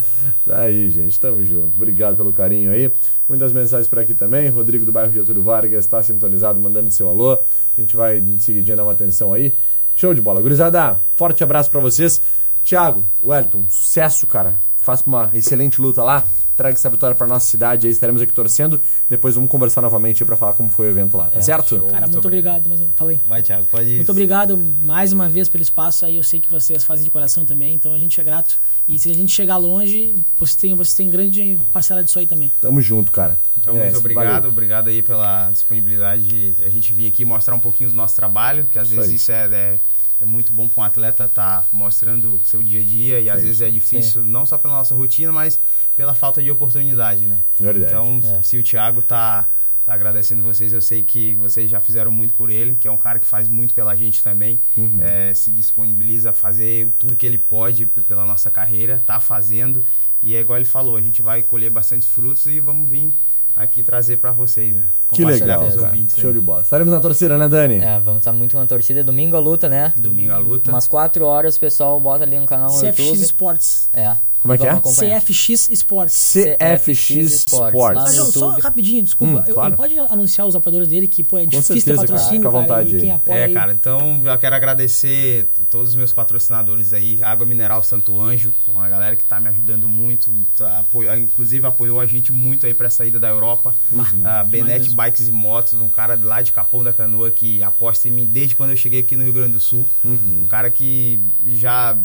Tá 0.49 0.62
aí, 0.62 0.89
gente. 0.89 1.19
Tamo 1.19 1.43
junto. 1.43 1.75
Obrigado 1.75 2.17
pelo 2.17 2.33
carinho 2.33 2.71
aí. 2.71 2.91
Muitas 3.27 3.51
mensagens 3.51 3.88
por 3.88 3.99
aqui 3.99 4.15
também. 4.15 4.49
Rodrigo 4.49 4.83
do 4.83 4.91
bairro 4.91 5.13
Getúlio 5.13 5.43
Vargas 5.43 5.85
está 5.85 6.01
sintonizado, 6.01 6.59
mandando 6.59 6.89
seu 6.89 7.07
alô. 7.07 7.33
A 7.33 7.79
gente 7.79 7.95
vai 7.95 8.17
em 8.17 8.39
seguidinha 8.39 8.75
dar 8.75 8.81
uma 8.81 8.93
atenção 8.93 9.31
aí. 9.31 9.53
Show 9.95 10.12
de 10.12 10.21
bola. 10.21 10.41
Gurizada, 10.41 10.99
forte 11.15 11.43
abraço 11.43 11.69
pra 11.69 11.79
vocês. 11.79 12.19
Thiago, 12.63 13.07
Wellington, 13.23 13.67
sucesso, 13.69 14.25
cara. 14.25 14.57
Faça 14.75 15.03
uma 15.05 15.29
excelente 15.35 15.79
luta 15.79 16.03
lá. 16.03 16.25
Traga 16.59 16.75
essa 16.75 16.89
vitória 16.89 17.15
pra 17.15 17.25
nossa 17.25 17.45
cidade. 17.45 17.87
Aí 17.87 17.93
estaremos 17.93 18.21
aqui 18.21 18.33
torcendo. 18.33 18.81
Depois 19.09 19.33
vamos 19.35 19.49
conversar 19.49 19.81
novamente 19.81 20.25
pra 20.25 20.35
falar 20.35 20.53
como 20.53 20.67
foi 20.69 20.87
o 20.87 20.89
evento 20.89 21.15
lá, 21.15 21.29
tá 21.29 21.41
certo? 21.41 21.79
Cara, 21.85 22.01
muito, 22.01 22.11
Muito 22.11 22.25
obrigado, 22.27 22.69
mas 22.69 22.81
eu 22.81 22.87
falei. 22.95 23.21
Vai, 23.27 23.41
Thiago, 23.41 23.65
pode 23.67 23.89
ir. 23.89 23.95
Muito 23.95 24.11
obrigado 24.11 24.57
mais 24.83 25.13
uma 25.13 25.29
vez 25.29 25.47
pelo 25.47 25.61
espaço 25.61 26.05
aí. 26.05 26.17
Eu 26.17 26.23
sei 26.23 26.41
que 26.41 26.49
vocês 26.49 26.83
fazem 26.83 27.05
de 27.05 27.09
coração 27.11 27.45
também, 27.45 27.73
então 27.73 27.93
a 27.93 27.99
gente 27.99 28.19
é 28.19 28.23
grato. 28.23 28.57
E 28.87 28.99
se 28.99 29.09
a 29.09 29.13
gente 29.13 29.31
chegar 29.31 29.55
longe, 29.57 30.13
você 30.37 30.57
tem, 30.57 30.75
você 30.75 30.97
tem 30.97 31.09
grande 31.09 31.57
parcela 31.71 32.03
disso 32.03 32.19
aí 32.19 32.27
também. 32.27 32.51
Tamo 32.59 32.81
junto, 32.81 33.11
cara. 33.11 33.39
Então, 33.57 33.77
É, 33.77 33.83
muito 33.85 33.97
obrigado, 33.99 34.33
valeu. 34.33 34.49
obrigado 34.49 34.87
aí 34.89 35.01
pela 35.01 35.49
disponibilidade 35.51 36.23
de 36.53 36.63
a 36.63 36.69
gente 36.69 36.91
vir 36.91 37.07
aqui 37.07 37.23
mostrar 37.23 37.55
um 37.55 37.59
pouquinho 37.59 37.89
do 37.89 37.95
nosso 37.95 38.15
trabalho, 38.15 38.65
que 38.65 38.77
às 38.77 38.87
Isso 38.87 38.95
vezes 38.95 39.09
aí. 39.11 39.15
isso 39.15 39.31
é, 39.31 39.45
é, 39.45 39.79
é 40.21 40.25
muito 40.25 40.51
bom 40.51 40.67
para 40.67 40.82
um 40.82 40.84
atleta 40.84 41.25
estar 41.25 41.67
mostrando 41.71 42.36
o 42.36 42.41
seu 42.45 42.62
dia 42.62 42.82
a 42.82 42.84
dia 42.84 43.19
e 43.21 43.29
às 43.29 43.41
vezes 43.41 43.62
é 43.62 43.69
difícil, 43.69 44.21
não 44.23 44.45
só 44.45 44.58
pela 44.58 44.73
nossa 44.75 44.93
rotina, 44.93 45.32
mas 45.32 45.60
pela 45.95 46.13
falta 46.13 46.41
de 46.43 46.51
oportunidade, 46.51 47.25
né? 47.25 47.43
Verdade. 47.60 47.86
Então, 47.93 48.21
É. 48.38 48.41
se 48.41 48.58
o 48.58 48.63
Thiago 48.63 49.01
tá, 49.01 49.47
tá 49.86 49.93
agradecendo 49.93 50.43
vocês, 50.43 50.73
eu 50.73 50.82
sei 50.82 51.03
que 51.03 51.36
vocês 51.36 51.69
já 51.69 51.79
fizeram 51.79 52.12
muito 52.12 52.34
por 52.34 52.49
ele, 52.49 52.75
que 52.75 52.88
é 52.88 52.91
um 52.91 52.97
cara 52.97 53.17
que 53.19 53.25
faz 53.25 53.47
muito 53.47 53.73
pela 53.73 53.95
gente 53.95 54.21
também, 54.21 54.60
Uhum. 54.77 54.99
é, 55.01 55.34
se 55.34 55.51
disponibiliza 55.51 56.32
a 56.32 56.34
fazer 56.34 56.89
tudo 56.99 57.15
que 57.15 57.25
ele 57.25 57.38
pode 57.38 57.86
pela 57.86 58.25
nossa 58.25 58.49
carreira, 58.49 59.01
tá 59.05 59.19
fazendo, 59.19 59.84
e 60.21 60.36
é 60.36 60.41
igual 60.41 60.58
ele 60.58 60.65
falou, 60.65 60.97
a 60.97 61.01
gente 61.01 61.21
vai 61.21 61.41
colher 61.41 61.69
bastante 61.71 62.05
frutos 62.05 62.45
e 62.45 62.60
vamos 62.60 62.89
vir 62.89 63.12
aqui 63.59 63.83
trazer 63.83 64.17
para 64.17 64.31
vocês, 64.31 64.73
né? 64.73 64.87
Que 65.11 65.25
legal, 65.25 65.63
ouvintes 65.65 66.15
aí. 66.15 66.21
Show 66.21 66.31
de 66.31 66.39
bola. 66.39 66.61
Estaremos 66.61 66.93
na 66.93 67.01
torcida, 67.01 67.37
né, 67.37 67.49
Dani? 67.49 67.79
É, 67.79 67.99
vamos 67.99 68.19
estar 68.19 68.31
muito 68.31 68.57
na 68.57 68.65
torcida. 68.65 69.03
Domingo 69.03 69.35
a 69.35 69.39
luta, 69.39 69.67
né? 69.67 69.93
Domingo 69.97 70.31
a 70.31 70.37
luta. 70.37 70.71
Umas 70.71 70.87
4 70.87 71.25
horas 71.25 71.57
o 71.57 71.59
pessoal 71.59 71.99
bota 71.99 72.23
ali 72.23 72.39
no 72.39 72.45
canal 72.45 72.71
no 72.71 72.79
CFX 72.79 72.99
YouTube. 72.99 73.21
Sports. 73.21 73.89
É. 73.93 74.15
Como 74.41 74.54
é 74.54 74.58
que 74.58 74.65
é? 74.65 74.73
CFX 74.80 75.69
Sports. 75.69 76.34
CFX 76.34 77.10
Sports. 77.45 77.75
Mas, 77.95 78.15
João, 78.15 78.32
só 78.32 78.49
rapidinho, 78.60 79.04
desculpa. 79.04 79.39
Hum, 79.41 79.43
eu- 79.47 79.54
claro. 79.54 79.75
Pode 79.75 79.97
anunciar 79.99 80.47
os 80.47 80.56
apoiadores 80.56 80.88
dele, 80.88 81.08
que 81.08 81.23
pô, 81.23 81.38
é 81.38 81.43
Com 81.43 81.49
difícil 81.52 81.75
ter 81.75 81.82
certeza, 81.82 82.08
cara. 82.08 82.08
patrocínio, 82.19 82.38
Fica 82.39 82.47
à 82.47 82.52
cara, 82.52 82.62
vontade 82.63 82.97
e 82.97 82.99
quem 83.02 83.12
apoia 83.12 83.38
É, 83.38 83.43
aí. 83.45 83.54
cara, 83.54 83.73
então 83.73 84.21
eu 84.25 84.38
quero 84.39 84.56
agradecer 84.56 85.45
todos 85.69 85.89
os 85.89 85.95
meus 85.95 86.13
patrocinadores 86.13 86.93
aí, 86.93 87.21
Água 87.21 87.45
Mineral 87.45 87.84
Santo 87.84 88.19
Anjo, 88.21 88.54
uma 88.67 88.88
galera 88.88 89.15
que 89.15 89.25
tá 89.25 89.39
me 89.39 89.49
ajudando 89.49 89.89
muito, 89.89 90.32
tá, 90.58 90.80
apoio- 90.80 91.13
inclusive 91.17 91.65
apoiou 91.67 91.99
a 91.99 92.06
gente 92.06 92.32
muito 92.32 92.65
aí 92.65 92.73
pra 92.73 92.89
saída 92.89 93.19
da 93.19 93.28
Europa. 93.30 93.75
A 94.23 94.43
Benete 94.43 94.89
Bikes 94.95 95.28
e 95.28 95.32
Motos, 95.32 95.73
um 95.73 95.89
cara 95.89 96.15
de 96.15 96.23
lá 96.25 96.41
de 96.41 96.52
Capão 96.52 96.84
da 96.84 96.93
Canoa 96.93 97.30
que 97.30 97.62
aposta 97.62 98.08
em 98.08 98.12
mim 98.12 98.25
desde 98.25 98.56
quando 98.56 98.69
eu 98.71 98.78
cheguei 98.78 99.02
aqui 99.02 99.15
no 99.15 99.23
Rio 99.23 99.34
Grande 99.34 99.54
do 99.54 99.60
Sul. 99.60 99.86
Um 100.04 100.47
cara 100.47 100.69
que 100.71 101.19
já 101.45 101.97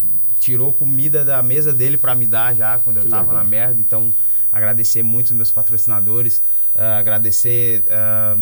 tirou 0.45 0.71
comida 0.71 1.25
da 1.25 1.41
mesa 1.41 1.73
dele 1.73 1.97
pra 1.97 2.13
me 2.15 2.27
dar 2.27 2.55
já 2.55 2.77
quando 2.79 2.97
eu 2.97 3.05
tava 3.09 3.33
na 3.33 3.43
merda, 3.43 3.81
então 3.81 4.13
agradecer 4.51 5.01
muito 5.03 5.27
os 5.27 5.31
meus 5.33 5.51
patrocinadores, 5.51 6.41
ah, 6.75 6.97
agradecer 6.99 7.83
ah, 7.89 8.37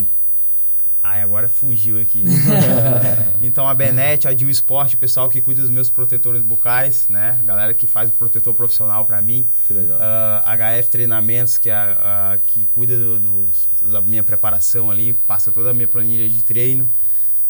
Ai, 1.06 1.22
agora 1.22 1.50
fugiu 1.50 2.00
aqui. 2.02 2.24
então 3.42 3.68
a 3.68 3.74
Benete, 3.74 4.26
a 4.26 4.34
Dio 4.34 4.50
Sport, 4.50 4.94
o 4.94 4.98
pessoal 4.98 5.28
que 5.30 5.42
cuida 5.42 5.60
dos 5.62 5.70
meus 5.70 5.90
protetores 5.90 6.42
bucais, 6.42 7.08
né? 7.10 7.38
A 7.42 7.44
galera 7.44 7.74
que 7.74 7.86
faz 7.86 8.10
o 8.10 8.14
protetor 8.14 8.54
profissional 8.54 9.06
pra 9.06 9.22
mim. 9.22 9.46
Que 9.68 9.74
legal. 9.74 9.98
Ah, 10.02 10.56
HF 10.80 10.90
Treinamentos, 10.90 11.58
que, 11.58 11.70
é 11.70 11.74
a, 11.74 12.32
a- 12.34 12.38
que 12.38 12.68
cuida 12.68 12.98
do- 12.98 13.20
do- 13.20 13.92
da 13.92 14.02
minha 14.02 14.24
preparação 14.24 14.90
ali, 14.90 15.14
passa 15.14 15.52
toda 15.52 15.72
a 15.72 15.74
minha 15.74 15.90
planilha 15.90 16.30
de 16.30 16.42
treino. 16.42 16.90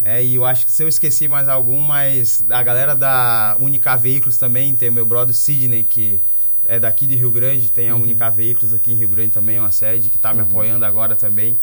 Né? 0.04 0.26
E 0.26 0.36
eu 0.36 0.44
acho 0.46 0.66
que 0.66 0.72
se 0.72 0.84
eu 0.84 0.88
esqueci 0.90 1.30
mais 1.30 1.48
algum, 1.48 1.80
mas 1.80 2.44
a 2.50 2.62
galera 2.62 2.94
da 2.94 3.56
Unicar 3.60 3.98
Veículos 3.98 4.38
também, 4.38 4.76
tem 4.76 4.90
o 4.90 4.94
meu 4.94 5.06
brother 5.06 5.34
Sidney, 5.34 5.84
que 5.84 6.22
é 6.66 6.80
daqui 6.80 7.08
de 7.08 7.16
Rio 7.16 7.32
Grande, 7.32 7.72
tem 7.72 7.90
a 7.90 7.96
Unicar 7.96 8.34
Veículos 8.34 8.74
aqui 8.74 8.92
em 8.92 8.96
Rio 8.96 9.08
Grande 9.08 9.32
também, 9.32 9.60
uma 9.60 9.72
sede, 9.72 10.10
que 10.10 10.18
está 10.18 10.34
me 10.34 10.42
apoiando 10.42 10.84
agora 10.84 11.16
também. 11.16 11.58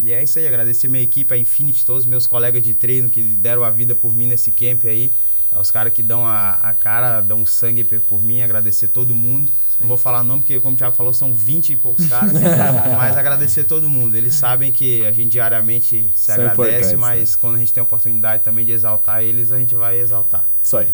E 0.00 0.12
é 0.12 0.22
isso 0.22 0.38
aí, 0.38 0.46
agradecer 0.46 0.88
minha 0.88 1.02
equipe, 1.02 1.34
a 1.34 1.36
Infinity, 1.36 1.84
todos 1.84 2.04
os 2.04 2.08
meus 2.08 2.26
colegas 2.26 2.62
de 2.62 2.74
treino 2.74 3.10
que 3.10 3.22
deram 3.22 3.64
a 3.64 3.70
vida 3.70 3.94
por 3.94 4.14
mim 4.14 4.26
nesse 4.26 4.50
camp 4.50 4.84
aí. 4.84 5.12
É 5.52 5.58
Os 5.58 5.70
caras 5.70 5.92
que 5.92 6.02
dão 6.02 6.24
a, 6.24 6.52
a 6.52 6.74
cara, 6.74 7.20
dão 7.20 7.44
sangue 7.44 7.82
por 7.82 8.22
mim, 8.22 8.40
agradecer 8.40 8.88
todo 8.88 9.14
mundo. 9.14 9.50
Não 9.80 9.88
vou 9.88 9.96
falar 9.96 10.22
nome, 10.22 10.40
porque 10.40 10.60
como 10.60 10.74
o 10.74 10.78
Thiago 10.78 10.94
falou, 10.94 11.14
são 11.14 11.32
20 11.32 11.72
e 11.72 11.76
poucos 11.76 12.06
caras. 12.06 12.32
mas 12.96 13.16
agradecer 13.16 13.64
todo 13.64 13.88
mundo. 13.88 14.14
Eles 14.14 14.34
sabem 14.34 14.70
que 14.70 15.06
a 15.06 15.12
gente 15.12 15.32
diariamente 15.32 16.10
se 16.14 16.30
agradece, 16.30 16.96
mas 16.96 17.34
quando 17.34 17.56
a 17.56 17.58
gente 17.58 17.72
tem 17.72 17.80
a 17.80 17.84
oportunidade 17.84 18.42
também 18.42 18.66
de 18.66 18.72
exaltar 18.72 19.22
eles, 19.22 19.50
a 19.50 19.58
gente 19.58 19.74
vai 19.74 19.98
exaltar. 19.98 20.44
Isso 20.62 20.76
aí. 20.76 20.88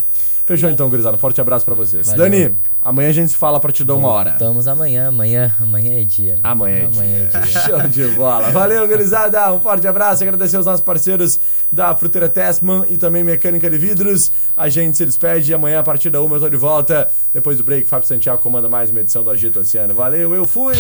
Fechou 0.47 0.71
então, 0.71 0.89
gurizada. 0.89 1.17
Um 1.17 1.19
forte 1.19 1.41
abraço 1.41 1.65
pra 1.65 1.75
vocês. 1.75 2.07
Valeu. 2.07 2.23
Dani, 2.31 2.55
amanhã 2.81 3.09
a 3.09 3.13
gente 3.13 3.31
se 3.33 3.37
fala 3.37 3.59
pra 3.59 3.73
te 3.73 3.83
dar 3.83 3.97
uma 3.97 4.09
hora. 4.09 4.31
Estamos 4.31 4.69
amanhã, 4.69 5.09
amanhã, 5.09 5.53
amanhã 5.61 6.01
é 6.01 6.05
dia. 6.05 6.35
né? 6.37 6.41
Amanhã 6.45 6.77
é 6.77 6.85
amanhã 6.87 7.27
dia. 7.27 7.39
é 7.39 7.41
dia. 7.41 7.61
Show 7.63 7.81
de 7.89 8.07
bola. 8.15 8.51
Valeu, 8.53 8.87
gurizada. 8.87 9.53
Um 9.53 9.61
forte 9.61 9.89
abraço. 9.89 10.23
Agradecer 10.23 10.57
aos 10.57 10.65
nossos 10.67 10.83
parceiros 10.83 11.41
da 11.71 11.97
Fruteira 11.97 12.29
Tessman 12.29 12.85
e 12.89 12.97
também 12.97 13.25
Mecânica 13.25 13.69
de 13.69 13.77
Vidros. 13.77 14.31
A 14.57 14.69
gente 14.69 14.97
se 14.97 15.05
despede. 15.05 15.53
Amanhã, 15.53 15.81
a 15.81 15.83
partir 15.83 16.11
da 16.11 16.23
uma, 16.23 16.37
eu 16.37 16.41
tô 16.41 16.49
de 16.49 16.57
volta. 16.57 17.09
Depois 17.35 17.59
do 17.59 17.65
break, 17.65 17.89
Fábio 17.89 18.07
Santiago 18.07 18.41
comanda 18.41 18.69
mais 18.69 18.91
uma 18.91 19.01
edição 19.01 19.25
do 19.25 19.31
Agito 19.31 19.59
Oceano. 19.59 19.95
Valeu, 19.95 20.33
eu 20.33 20.47
fui! 20.47 20.77